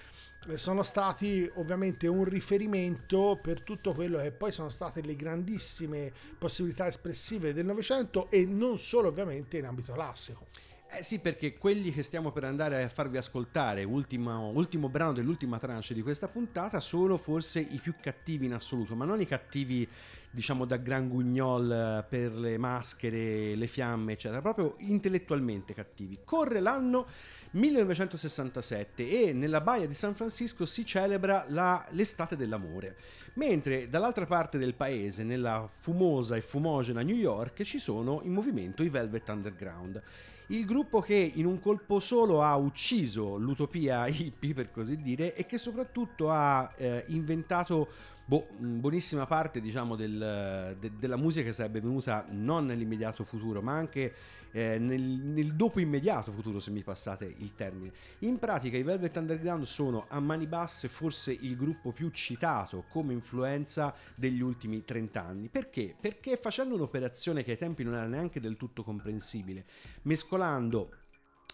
eh, 0.50 0.58
sono 0.58 0.84
stati 0.84 1.50
ovviamente 1.56 2.08
un 2.08 2.26
riferimento 2.26 3.40
per 3.42 3.62
tutto 3.62 3.94
quello 3.94 4.20
che 4.20 4.32
poi 4.32 4.52
sono 4.52 4.68
state 4.68 5.02
le 5.02 5.16
grandissime 5.16 6.12
possibilità 6.38 6.88
espressive 6.88 7.54
del 7.54 7.66
Novecento 7.66 8.30
e 8.30 8.46
non 8.46 8.78
solo 8.80 9.08
ovviamente 9.08 9.58
in 9.58 9.66
ambito 9.66 9.94
classico. 9.94 10.48
Eh 10.96 11.02
sì, 11.02 11.18
perché 11.18 11.58
quelli 11.58 11.92
che 11.92 12.04
stiamo 12.04 12.32
per 12.32 12.44
andare 12.44 12.84
a 12.84 12.88
farvi 12.88 13.18
ascoltare, 13.18 13.84
ultimo, 13.84 14.50
ultimo 14.50 14.90
brano 14.90 15.12
dell'ultima 15.12 15.58
tranche 15.58 15.96
di 15.96 16.04
questa 16.04 16.28
puntata, 16.28 16.80
sono 16.80 17.18
forse 17.18 17.60
i 17.62 17.80
più 17.82 17.96
cattivi 18.00 18.46
in 18.46 18.54
assoluto, 18.54 18.94
ma 18.96 19.04
non 19.04 19.20
i 19.20 19.26
cattivi 19.26 19.90
diciamo 20.30 20.66
da 20.66 20.78
gran 20.78 21.10
gugnol 21.10 21.72
eh, 21.72 22.06
per 22.08 22.34
le 22.34 22.60
maschere, 22.60 23.56
le 23.56 23.66
fiamme, 23.66 24.14
eccetera, 24.14 24.40
proprio 24.42 24.76
intellettualmente 24.80 25.74
cattivi. 25.74 26.20
Corre 26.24 26.60
l'anno 26.60 27.08
1967 27.52 29.30
e 29.30 29.34
nella 29.34 29.62
baia 29.62 29.88
di 29.88 29.96
San 29.96 30.14
Francisco 30.14 30.68
si 30.68 30.86
celebra 30.86 31.46
la, 31.50 31.84
l'estate 31.90 32.36
dell'amore, 32.36 32.98
mentre 33.34 33.90
dall'altra 33.90 34.28
parte 34.28 34.60
del 34.60 34.76
paese, 34.76 35.24
nella 35.24 35.68
fumosa 35.72 36.36
e 36.36 36.42
fumogena 36.42 37.02
New 37.02 37.16
York, 37.16 37.64
ci 37.64 37.80
sono 37.80 38.22
in 38.24 38.32
movimento 38.32 38.84
i 38.84 38.90
Velvet 38.90 39.28
Underground 39.30 40.02
il 40.48 40.66
gruppo 40.66 41.00
che 41.00 41.32
in 41.36 41.46
un 41.46 41.60
colpo 41.60 42.00
solo 42.00 42.42
ha 42.42 42.56
ucciso 42.56 43.38
l'utopia 43.38 44.08
hippie, 44.08 44.54
per 44.54 44.72
così 44.72 44.98
dire, 44.98 45.36
e 45.36 45.46
che 45.46 45.58
soprattutto 45.58 46.30
ha 46.30 46.72
eh, 46.76 47.04
inventato 47.08 47.88
boh, 48.34 48.48
buonissima 48.58 49.28
parte 49.28 49.62
diciamo, 49.62 49.96
del, 49.96 50.76
de, 50.80 50.92
della 50.98 51.18
musica 51.18 51.46
che 51.46 51.54
sarebbe 51.54 51.82
venuta 51.82 52.26
non 52.32 52.66
nell'immediato 52.66 53.24
futuro, 53.24 53.62
ma 53.62 53.74
anche 53.74 54.12
eh, 54.52 54.80
nel, 54.80 55.02
nel, 55.02 55.54
dopo 55.54 55.80
immediato 55.80 56.32
futuro, 56.32 56.60
se 56.60 56.72
mi 56.72 56.82
passate 56.82 57.32
il 57.38 57.54
termine. 57.54 57.92
In 58.20 58.40
pratica 58.40 58.76
i 58.76 58.82
Velvet 58.82 59.16
Underground 59.18 59.66
sono 59.66 60.06
a 60.08 60.20
mani 60.20 60.48
basse 60.48 60.88
forse 60.88 61.32
il 61.32 61.56
gruppo 61.56 61.92
più 61.92 62.10
citato 62.10 62.86
come 62.90 63.14
influenza 63.14 63.94
degli 64.16 64.42
ultimi 64.42 64.84
30 64.84 65.24
anni. 65.24 65.48
Perché? 65.50 65.96
Perché 66.00 66.36
facendo 66.36 66.74
un'operazione 66.74 67.44
che 67.44 67.52
ai 67.52 67.58
tempi 67.58 67.84
non 67.84 67.94
era 67.94 68.08
neanche 68.08 68.40
del 68.40 68.58
tutto 68.58 68.84
comprensibile, 68.84 69.66
mescolando 70.04 70.90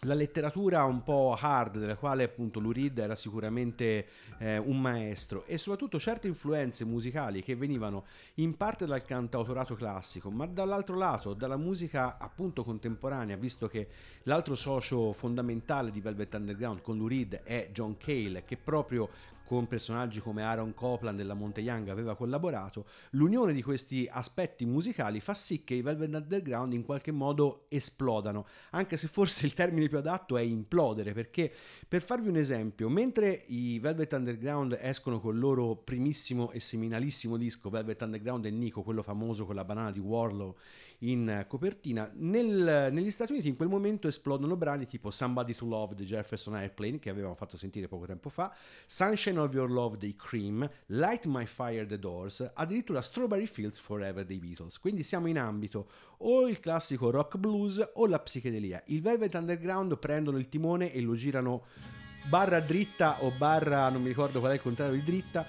la 0.04 0.14
letteratura 0.14 0.84
un 0.84 1.02
po' 1.02 1.36
hard, 1.38 1.76
della 1.76 1.96
quale 1.96 2.22
appunto 2.22 2.58
Lurid 2.58 2.96
era 2.96 3.14
sicuramente 3.14 4.06
eh, 4.38 4.56
un 4.56 4.80
maestro, 4.80 5.44
e 5.44 5.58
soprattutto 5.58 5.98
certe 6.00 6.26
influenze 6.26 6.86
musicali 6.86 7.42
che 7.42 7.54
venivano 7.54 8.06
in 8.36 8.56
parte 8.56 8.86
dal 8.86 9.04
cantautorato 9.04 9.74
classico, 9.74 10.30
ma 10.30 10.46
dall'altro 10.46 10.96
lato 10.96 11.34
dalla 11.34 11.58
musica 11.58 12.16
appunto 12.16 12.64
contemporanea, 12.64 13.36
visto 13.36 13.68
che 13.68 13.88
l'altro 14.22 14.54
socio 14.54 15.12
fondamentale 15.12 15.90
di 15.90 16.00
Velvet 16.00 16.32
Underground 16.32 16.80
con 16.80 16.96
Lurid 16.96 17.42
è 17.42 17.68
John 17.70 17.98
Cale, 17.98 18.44
che 18.46 18.56
proprio 18.56 19.10
con 19.50 19.66
personaggi 19.66 20.20
come 20.20 20.44
Aaron 20.44 20.74
Copland 20.74 21.16
della 21.16 21.34
Monte 21.34 21.60
Young 21.60 21.88
aveva 21.88 22.14
collaborato, 22.14 22.86
l'unione 23.14 23.52
di 23.52 23.64
questi 23.64 24.08
aspetti 24.08 24.64
musicali 24.64 25.18
fa 25.18 25.34
sì 25.34 25.64
che 25.64 25.74
i 25.74 25.82
Velvet 25.82 26.14
Underground 26.14 26.72
in 26.72 26.84
qualche 26.84 27.10
modo 27.10 27.64
esplodano, 27.66 28.46
anche 28.70 28.96
se 28.96 29.08
forse 29.08 29.46
il 29.46 29.52
termine 29.52 29.88
più 29.88 29.98
adatto 29.98 30.36
è 30.36 30.42
implodere, 30.42 31.14
perché 31.14 31.52
per 31.88 32.00
farvi 32.00 32.28
un 32.28 32.36
esempio, 32.36 32.88
mentre 32.88 33.42
i 33.48 33.80
Velvet 33.80 34.12
Underground 34.12 34.78
escono 34.80 35.18
col 35.18 35.36
loro 35.36 35.74
primissimo 35.74 36.52
e 36.52 36.60
seminalissimo 36.60 37.36
disco 37.36 37.70
Velvet 37.70 38.02
Underground 38.02 38.44
e 38.44 38.50
Nico, 38.50 38.84
quello 38.84 39.02
famoso 39.02 39.46
con 39.46 39.56
la 39.56 39.64
banana 39.64 39.90
di 39.90 39.98
Warlow 39.98 40.54
in 41.00 41.44
copertina. 41.48 42.10
Nel, 42.14 42.88
negli 42.92 43.10
Stati 43.10 43.32
Uniti 43.32 43.48
in 43.48 43.56
quel 43.56 43.68
momento 43.68 44.08
esplodono 44.08 44.56
brani 44.56 44.86
tipo 44.86 45.10
Somebody 45.10 45.54
to 45.54 45.66
Love 45.66 45.94
di 45.94 46.04
Jefferson 46.04 46.54
Airplane, 46.54 46.98
che 46.98 47.10
avevamo 47.10 47.34
fatto 47.34 47.56
sentire 47.56 47.88
poco 47.88 48.06
tempo 48.06 48.28
fa, 48.28 48.54
Sunshine 48.86 49.38
of 49.38 49.52
Your 49.52 49.70
Love 49.70 49.96
dei 49.96 50.14
Cream, 50.16 50.68
Light 50.86 51.26
My 51.26 51.46
Fire 51.46 51.86
The 51.86 51.98
Doors, 51.98 52.50
addirittura 52.54 53.00
Strawberry 53.00 53.46
Fields 53.46 53.78
Forever 53.78 54.24
dei 54.24 54.38
Beatles. 54.38 54.78
Quindi 54.78 55.02
siamo 55.02 55.28
in 55.28 55.38
ambito 55.38 55.88
o 56.18 56.48
il 56.48 56.60
classico 56.60 57.10
rock 57.10 57.38
blues 57.38 57.90
o 57.94 58.06
la 58.06 58.18
psichedelia. 58.18 58.82
Il 58.86 59.00
Velvet 59.00 59.34
Underground 59.34 59.98
prendono 59.98 60.38
il 60.38 60.48
timone 60.48 60.92
e 60.92 61.00
lo 61.00 61.14
girano 61.14 61.64
barra 62.28 62.60
dritta 62.60 63.24
o 63.24 63.30
barra 63.30 63.88
non 63.88 64.02
mi 64.02 64.08
ricordo 64.08 64.40
qual 64.40 64.52
è 64.52 64.54
il 64.56 64.60
contrario 64.60 64.94
di 64.94 65.02
dritta 65.02 65.46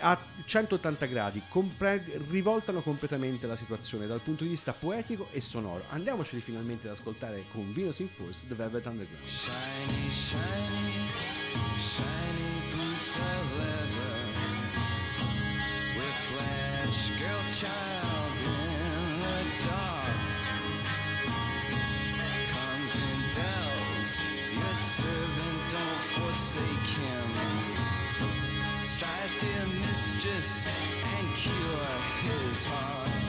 a 0.00 0.18
180 0.44 1.06
gradi, 1.06 1.42
compre- 1.48 2.20
rivoltano 2.28 2.82
completamente 2.82 3.46
la 3.46 3.56
situazione 3.56 4.06
dal 4.06 4.20
punto 4.20 4.44
di 4.44 4.50
vista 4.50 4.72
poetico 4.72 5.28
e 5.30 5.40
sonoro. 5.40 5.84
Andiamoceli 5.88 6.40
finalmente 6.40 6.86
ad 6.86 6.94
ascoltare 6.94 7.44
con 7.52 7.72
Venus 7.72 7.98
in 8.00 8.08
Force 8.08 8.44
The 8.48 8.54
Velvet 8.54 8.86
Underground. 8.86 9.26
Shiny, 9.26 10.10
shiny, 10.10 11.10
shiny 11.76 12.60
boots 12.70 13.16
of 13.16 13.58
leather 13.58 14.20
with 15.96 16.16
flash 16.28 17.10
girl 17.18 17.50
child 17.50 18.40
in 18.40 19.20
the 19.20 19.66
dark 19.68 19.99
and 30.32 31.34
cure 31.34 31.84
his 32.22 32.64
heart. 32.64 33.19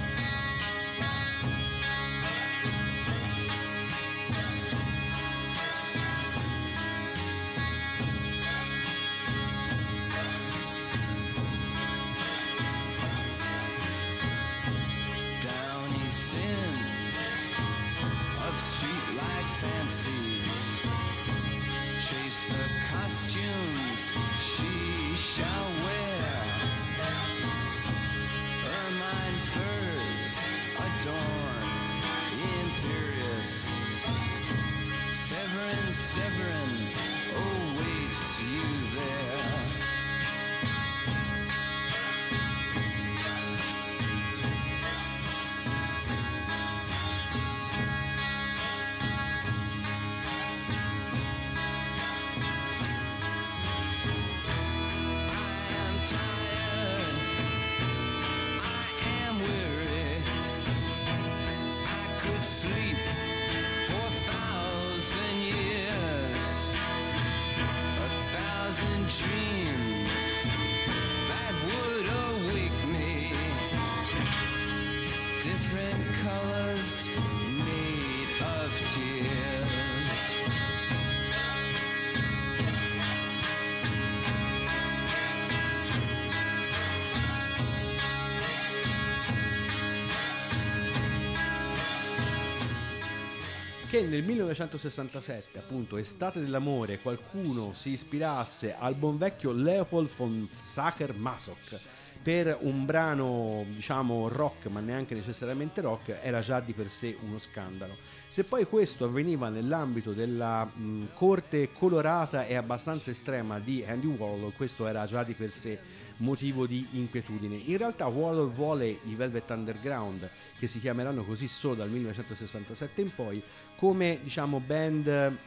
Che 93.91 94.03
nel 94.03 94.23
1967, 94.23 95.59
appunto, 95.59 95.97
estate 95.97 96.39
dell'amore, 96.39 97.01
qualcuno 97.01 97.73
si 97.73 97.89
ispirasse 97.89 98.73
al 98.73 98.95
buon 98.95 99.17
vecchio 99.17 99.51
Leopold 99.51 100.09
von 100.15 100.47
Sacher-Masoch 100.49 101.77
per 102.23 102.57
un 102.61 102.85
brano, 102.85 103.65
diciamo, 103.67 104.29
rock, 104.29 104.67
ma 104.67 104.79
neanche 104.79 105.13
necessariamente 105.13 105.81
rock, 105.81 106.19
era 106.21 106.39
già 106.39 106.61
di 106.61 106.71
per 106.71 106.89
sé 106.89 107.17
uno 107.19 107.37
scandalo. 107.37 107.97
Se 108.27 108.45
poi 108.45 108.63
questo 108.63 109.03
avveniva 109.03 109.49
nell'ambito 109.49 110.13
della 110.13 110.63
mh, 110.63 111.07
corte 111.13 111.73
colorata 111.73 112.45
e 112.45 112.55
abbastanza 112.55 113.11
estrema 113.11 113.59
di 113.59 113.83
Andy 113.85 114.07
Warhol, 114.07 114.53
questo 114.53 114.87
era 114.87 115.05
già 115.05 115.25
di 115.25 115.33
per 115.33 115.51
sé 115.51 115.77
motivo 116.21 116.65
di 116.65 116.87
inquietudine. 116.93 117.55
In 117.55 117.77
realtà 117.77 118.07
Warhol 118.07 118.49
vuole 118.49 118.87
i 118.87 119.15
Velvet 119.15 119.49
Underground, 119.49 120.29
che 120.57 120.67
si 120.67 120.79
chiameranno 120.79 121.23
così 121.23 121.47
solo 121.47 121.75
dal 121.75 121.89
1967 121.89 123.01
in 123.01 123.13
poi, 123.13 123.43
come 123.75 124.19
diciamo 124.23 124.59
band 124.59 125.37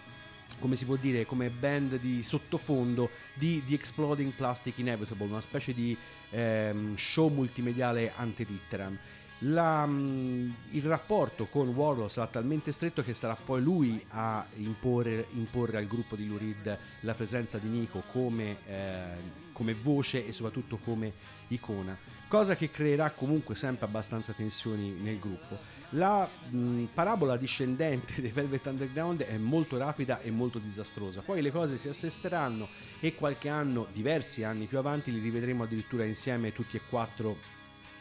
come 0.61 0.77
si 0.77 0.85
può 0.85 0.97
dire, 0.97 1.27
come 1.27 1.51
band 1.51 1.99
di 1.99 2.23
sottofondo 2.23 3.11
di 3.35 3.63
The 3.67 3.75
Exploding 3.75 4.33
Plastic 4.33 4.79
Inevitable, 4.79 5.27
una 5.27 5.41
specie 5.41 5.75
di 5.75 5.97
ehm, 6.31 6.95
show 6.95 7.29
multimediale 7.29 8.13
ante 8.15 8.45
litteram. 8.45 8.97
La, 9.39 9.85
il 9.85 10.83
rapporto 10.83 11.47
con 11.47 11.69
Warhol 11.69 12.09
sarà 12.11 12.29
talmente 12.29 12.73
stretto 12.73 13.03
che 13.03 13.15
sarà 13.15 13.35
poi 13.35 13.63
lui 13.63 14.03
a 14.11 14.47
imporre, 14.57 15.27
imporre 15.33 15.77
al 15.77 15.87
gruppo 15.87 16.17
di 16.17 16.29
Lou 16.29 16.39
Reed 16.39 16.79
la 17.01 17.15
presenza 17.15 17.59
di 17.59 17.69
Nico 17.69 18.05
come, 18.11 18.57
eh, 18.67 19.43
come 19.55 19.73
voce 19.73 20.27
e 20.27 20.33
soprattutto 20.35 20.77
come 20.77 21.13
icona, 21.49 21.97
cosa 22.29 22.55
che 22.57 22.69
creerà 22.71 23.09
comunque 23.11 23.55
sempre 23.55 23.87
abbastanza 23.87 24.35
tensioni 24.35 24.91
nel 24.91 25.19
gruppo. 25.19 25.59
La 25.91 26.29
mh, 26.29 26.87
parabola 26.93 27.37
discendente 27.37 28.21
dei 28.21 28.33
Velvet 28.33 28.67
Underground 28.67 29.23
è 29.23 29.39
molto 29.39 29.79
rapida 29.79 30.21
e 30.21 30.31
molto 30.31 30.59
disastrosa. 30.59 31.23
Poi 31.23 31.41
le 31.41 31.53
cose 31.53 31.79
si 31.79 31.89
assesteranno 31.89 32.69
e 33.01 33.15
qualche 33.15 33.49
anno, 33.49 33.87
diversi 33.93 34.43
anni 34.43 34.67
più 34.67 34.77
avanti, 34.77 35.13
li 35.13 35.21
rivedremo 35.21 35.63
addirittura 35.63 36.05
insieme 36.05 36.53
tutti 36.53 36.77
e 36.77 36.83
quattro 36.89 37.39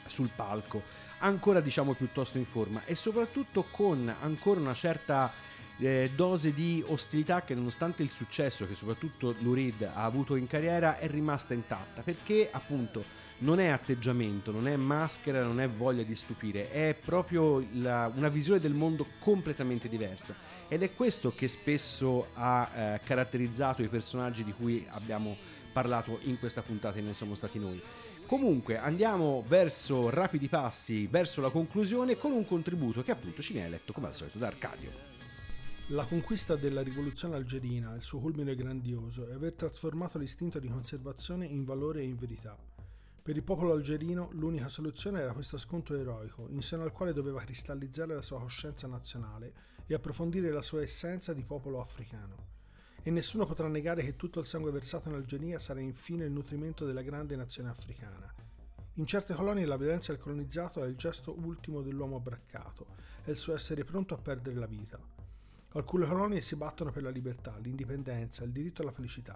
sul 0.07 0.31
palco, 0.35 0.83
ancora 1.19 1.61
diciamo 1.61 1.93
piuttosto 1.93 2.37
in 2.37 2.45
forma 2.45 2.83
e 2.85 2.95
soprattutto 2.95 3.65
con 3.71 4.13
ancora 4.19 4.59
una 4.59 4.73
certa 4.73 5.31
eh, 5.85 6.11
dose 6.15 6.53
di 6.53 6.83
ostilità 6.87 7.43
che 7.43 7.55
nonostante 7.55 8.03
il 8.03 8.11
successo 8.11 8.67
che 8.67 8.75
soprattutto 8.75 9.35
Lou 9.39 9.53
Reed 9.53 9.81
ha 9.81 10.03
avuto 10.03 10.35
in 10.35 10.47
carriera 10.47 10.97
è 10.97 11.07
rimasta 11.07 11.53
intatta 11.53 12.01
perché 12.01 12.49
appunto 12.51 13.21
non 13.39 13.59
è 13.59 13.67
atteggiamento, 13.67 14.51
non 14.51 14.67
è 14.67 14.75
maschera, 14.75 15.43
non 15.43 15.59
è 15.59 15.67
voglia 15.67 16.03
di 16.03 16.15
stupire, 16.15 16.69
è 16.69 16.95
proprio 17.03 17.65
la- 17.73 18.11
una 18.13 18.29
visione 18.29 18.59
del 18.59 18.73
mondo 18.73 19.05
completamente 19.19 19.89
diversa 19.89 20.35
ed 20.67 20.81
è 20.81 20.93
questo 20.93 21.33
che 21.33 21.47
spesso 21.47 22.27
ha 22.35 22.69
eh, 22.73 23.01
caratterizzato 23.03 23.81
i 23.81 23.89
personaggi 23.89 24.43
di 24.43 24.53
cui 24.53 24.85
abbiamo 24.91 25.35
parlato 25.73 26.19
in 26.23 26.39
questa 26.39 26.61
puntata 26.61 26.99
e 26.99 27.01
non 27.01 27.13
siamo 27.13 27.35
stati 27.35 27.59
noi. 27.59 27.81
Comunque 28.25 28.77
andiamo 28.77 29.43
verso 29.47 30.09
rapidi 30.09 30.47
passi, 30.47 31.07
verso 31.07 31.41
la 31.41 31.49
conclusione 31.49 32.17
con 32.17 32.31
un 32.31 32.45
contributo 32.45 33.03
che 33.03 33.11
appunto 33.11 33.41
ci 33.41 33.53
viene 33.53 33.69
letto 33.69 33.91
come 33.91 34.07
al 34.07 34.15
solito 34.15 34.37
da 34.37 34.47
Arcadio. 34.47 35.12
La 35.87 36.05
conquista 36.05 36.55
della 36.55 36.81
rivoluzione 36.81 37.35
algerina, 37.35 37.93
il 37.93 38.03
suo 38.03 38.19
culmine 38.19 38.55
grandioso, 38.55 39.27
è 39.27 39.33
aver 39.33 39.51
trasformato 39.51 40.17
l'istinto 40.17 40.57
di 40.57 40.69
conservazione 40.69 41.45
in 41.45 41.65
valore 41.65 41.99
e 41.99 42.05
in 42.05 42.15
verità. 42.15 42.57
Per 43.21 43.35
il 43.35 43.43
popolo 43.43 43.73
algerino 43.73 44.29
l'unica 44.31 44.69
soluzione 44.69 45.19
era 45.19 45.33
questo 45.33 45.57
scontro 45.57 45.97
eroico, 45.97 46.47
in 46.49 46.61
seno 46.61 46.83
al 46.83 46.93
quale 46.93 47.11
doveva 47.11 47.41
cristallizzare 47.41 48.15
la 48.15 48.21
sua 48.21 48.39
coscienza 48.39 48.87
nazionale 48.87 49.53
e 49.85 49.93
approfondire 49.93 50.51
la 50.51 50.61
sua 50.61 50.81
essenza 50.81 51.33
di 51.33 51.43
popolo 51.43 51.81
africano. 51.81 52.51
E 53.03 53.11
nessuno 53.11 53.45
potrà 53.45 53.67
negare 53.67 54.03
che 54.03 54.15
tutto 54.15 54.39
il 54.39 54.47
sangue 54.47 54.71
versato 54.71 55.09
in 55.09 55.15
Algeria 55.15 55.59
sarà 55.59 55.81
infine 55.81 56.23
il 56.23 56.31
nutrimento 56.31 56.85
della 56.85 57.01
grande 57.01 57.35
nazione 57.35 57.67
africana. 57.67 58.33
In 58.93 59.05
certe 59.05 59.33
colonie 59.33 59.65
la 59.65 59.77
violenza 59.77 60.13
del 60.13 60.21
colonizzato 60.21 60.81
è 60.81 60.87
il 60.87 60.95
gesto 60.95 61.35
ultimo 61.37 61.81
dell'uomo 61.81 62.15
abbraccato, 62.15 62.85
è 63.25 63.31
il 63.31 63.37
suo 63.37 63.53
essere 63.53 63.83
pronto 63.83 64.13
a 64.13 64.17
perdere 64.17 64.55
la 64.55 64.65
vita. 64.65 65.12
Alcune 65.75 66.05
colonie 66.05 66.41
si 66.41 66.55
battono 66.55 66.91
per 66.91 67.01
la 67.01 67.09
libertà, 67.09 67.57
l'indipendenza, 67.57 68.43
il 68.43 68.51
diritto 68.51 68.83
alla 68.83 68.91
felicità. 68.91 69.35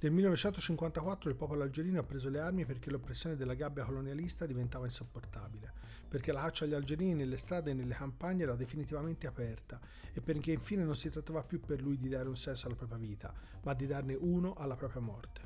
Nel 0.00 0.12
1954 0.12 1.28
il 1.28 1.34
popolo 1.34 1.64
algerino 1.64 1.98
ha 1.98 2.04
preso 2.04 2.28
le 2.28 2.38
armi 2.38 2.64
perché 2.64 2.90
l'oppressione 2.90 3.34
della 3.34 3.54
gabbia 3.54 3.84
colonialista 3.84 4.46
diventava 4.46 4.84
insopportabile, 4.84 5.72
perché 6.08 6.30
la 6.30 6.42
caccia 6.42 6.64
agli 6.64 6.74
algerini 6.74 7.14
nelle 7.14 7.36
strade 7.36 7.72
e 7.72 7.74
nelle 7.74 7.94
campagne 7.94 8.44
era 8.44 8.54
definitivamente 8.54 9.26
aperta 9.26 9.80
e 10.12 10.20
perché 10.20 10.52
infine 10.52 10.84
non 10.84 10.94
si 10.94 11.10
trattava 11.10 11.42
più 11.42 11.58
per 11.58 11.82
lui 11.82 11.96
di 11.96 12.08
dare 12.08 12.28
un 12.28 12.36
senso 12.36 12.68
alla 12.68 12.76
propria 12.76 12.98
vita, 12.98 13.34
ma 13.64 13.74
di 13.74 13.86
darne 13.86 14.14
uno 14.14 14.54
alla 14.54 14.76
propria 14.76 15.02
morte. 15.02 15.40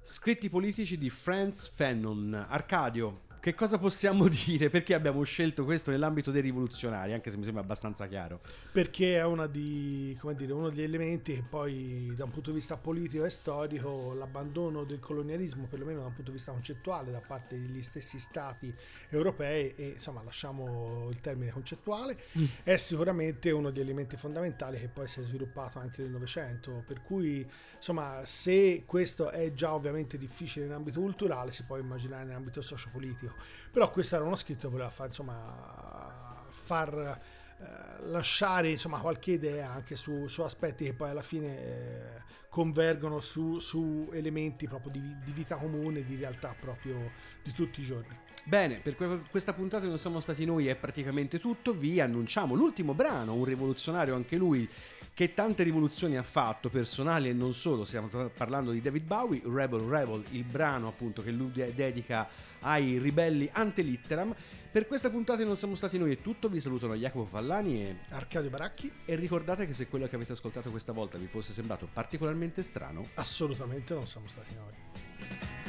Scritti 0.00 0.48
politici 0.48 0.96
di 0.96 1.10
Franz 1.10 1.68
Fanon. 1.68 2.32
Arcadio, 2.48 3.22
che 3.42 3.54
cosa 3.54 3.76
possiamo 3.76 4.28
dire? 4.46 4.70
Perché 4.70 4.94
abbiamo 4.94 5.20
scelto 5.24 5.64
questo 5.64 5.90
nell'ambito 5.90 6.30
dei 6.30 6.42
rivoluzionari, 6.42 7.12
anche 7.12 7.28
se 7.28 7.36
mi 7.36 7.42
sembra 7.42 7.60
abbastanza 7.60 8.06
chiaro. 8.06 8.40
Perché 8.70 9.16
è 9.16 9.24
una 9.24 9.48
di, 9.48 10.16
come 10.20 10.36
dire, 10.36 10.52
uno 10.52 10.68
degli 10.68 10.82
elementi 10.82 11.34
che 11.34 11.42
poi 11.42 12.12
da 12.14 12.22
un 12.22 12.30
punto 12.30 12.50
di 12.50 12.56
vista 12.56 12.76
politico 12.76 13.24
e 13.24 13.30
storico 13.30 14.14
l'abbandono 14.16 14.84
del 14.84 15.00
colonialismo, 15.00 15.66
perlomeno 15.66 16.02
da 16.02 16.06
un 16.06 16.14
punto 16.14 16.30
di 16.30 16.36
vista 16.36 16.52
concettuale, 16.52 17.10
da 17.10 17.20
parte 17.20 17.58
degli 17.60 17.82
stessi 17.82 18.20
stati 18.20 18.72
europei, 19.08 19.74
e 19.74 19.86
insomma 19.96 20.22
lasciamo 20.22 21.08
il 21.10 21.20
termine 21.20 21.50
concettuale, 21.50 22.16
Mm. 22.38 22.44
è 22.62 22.76
sicuramente 22.76 23.50
uno 23.50 23.70
degli 23.70 23.82
elementi 23.82 24.16
fondamentali 24.16 24.78
che 24.78 24.86
poi 24.86 25.08
si 25.08 25.18
è 25.18 25.22
sviluppato 25.24 25.80
anche 25.80 26.00
nel 26.02 26.12
Novecento. 26.12 26.84
Per 26.86 27.02
cui 27.02 27.44
insomma 27.74 28.20
se 28.24 28.84
questo 28.86 29.30
è 29.30 29.52
già 29.52 29.74
ovviamente 29.74 30.16
difficile 30.16 30.66
in 30.66 30.72
ambito 30.72 31.00
culturale, 31.00 31.52
si 31.52 31.64
può 31.64 31.76
immaginare 31.76 32.22
in 32.22 32.34
ambito 32.34 32.62
sociopolitico. 32.62 33.31
Però 33.70 33.90
questo 33.90 34.16
era 34.16 34.24
uno 34.24 34.36
scritto 34.36 34.66
che 34.66 34.72
voleva 34.72 34.90
fare, 34.90 35.08
insomma, 35.08 36.44
far 36.50 37.20
eh, 37.62 38.06
lasciare 38.06 38.70
insomma 38.70 38.98
qualche 38.98 39.32
idea 39.32 39.70
anche 39.70 39.94
su, 39.94 40.26
su 40.26 40.42
aspetti 40.42 40.84
che 40.84 40.94
poi 40.94 41.10
alla 41.10 41.22
fine 41.22 41.58
eh, 41.58 42.22
convergono 42.48 43.20
su, 43.20 43.60
su 43.60 44.10
elementi 44.12 44.66
proprio 44.66 44.90
di, 44.92 45.16
di 45.24 45.32
vita 45.32 45.56
comune, 45.56 46.04
di 46.04 46.16
realtà 46.16 46.54
proprio 46.58 47.12
di 47.42 47.52
tutti 47.52 47.80
i 47.80 47.84
giorni. 47.84 48.16
Bene, 48.44 48.80
per 48.80 48.96
que- 48.96 49.22
questa 49.30 49.52
puntata 49.52 49.86
non 49.86 49.96
siamo 49.96 50.18
stati 50.18 50.44
noi 50.44 50.66
è 50.66 50.74
praticamente 50.74 51.38
tutto, 51.38 51.72
vi 51.72 52.00
annunciamo 52.00 52.54
l'ultimo 52.54 52.94
brano, 52.94 53.34
un 53.34 53.44
rivoluzionario 53.44 54.16
anche 54.16 54.36
lui 54.36 54.68
che 55.14 55.34
tante 55.34 55.62
rivoluzioni 55.62 56.16
ha 56.16 56.22
fatto, 56.22 56.70
personali 56.70 57.28
e 57.28 57.32
non 57.32 57.52
solo, 57.52 57.84
stiamo 57.84 58.08
parlando 58.34 58.70
di 58.70 58.80
David 58.80 59.04
Bowie, 59.04 59.42
Rebel 59.44 59.80
Rebel, 59.80 60.24
il 60.30 60.44
brano 60.44 60.88
appunto 60.88 61.22
che 61.22 61.30
lui 61.30 61.52
de- 61.52 61.74
dedica 61.74 62.28
ai 62.60 62.98
ribelli 62.98 63.48
ante 63.52 63.82
litteram. 63.82 64.34
Per 64.72 64.86
questa 64.86 65.10
puntata 65.10 65.44
non 65.44 65.54
siamo 65.54 65.74
stati 65.74 65.98
noi 65.98 66.12
è 66.12 66.20
tutto, 66.22 66.48
vi 66.48 66.60
salutano 66.60 66.94
Jacopo 66.94 67.26
Fallani 67.26 67.82
e 67.82 67.96
Arcadio 68.08 68.48
Baracchi. 68.48 68.90
E 69.04 69.16
ricordate 69.16 69.66
che 69.66 69.74
se 69.74 69.86
quello 69.86 70.06
che 70.06 70.16
avete 70.16 70.32
ascoltato 70.32 70.70
questa 70.70 70.92
volta 70.92 71.18
vi 71.18 71.26
fosse 71.26 71.52
sembrato 71.52 71.86
particolarmente 71.92 72.62
strano, 72.62 73.08
Assolutamente 73.14 73.92
non 73.92 74.06
siamo 74.06 74.28
stati 74.28 74.54
noi. 74.54 75.61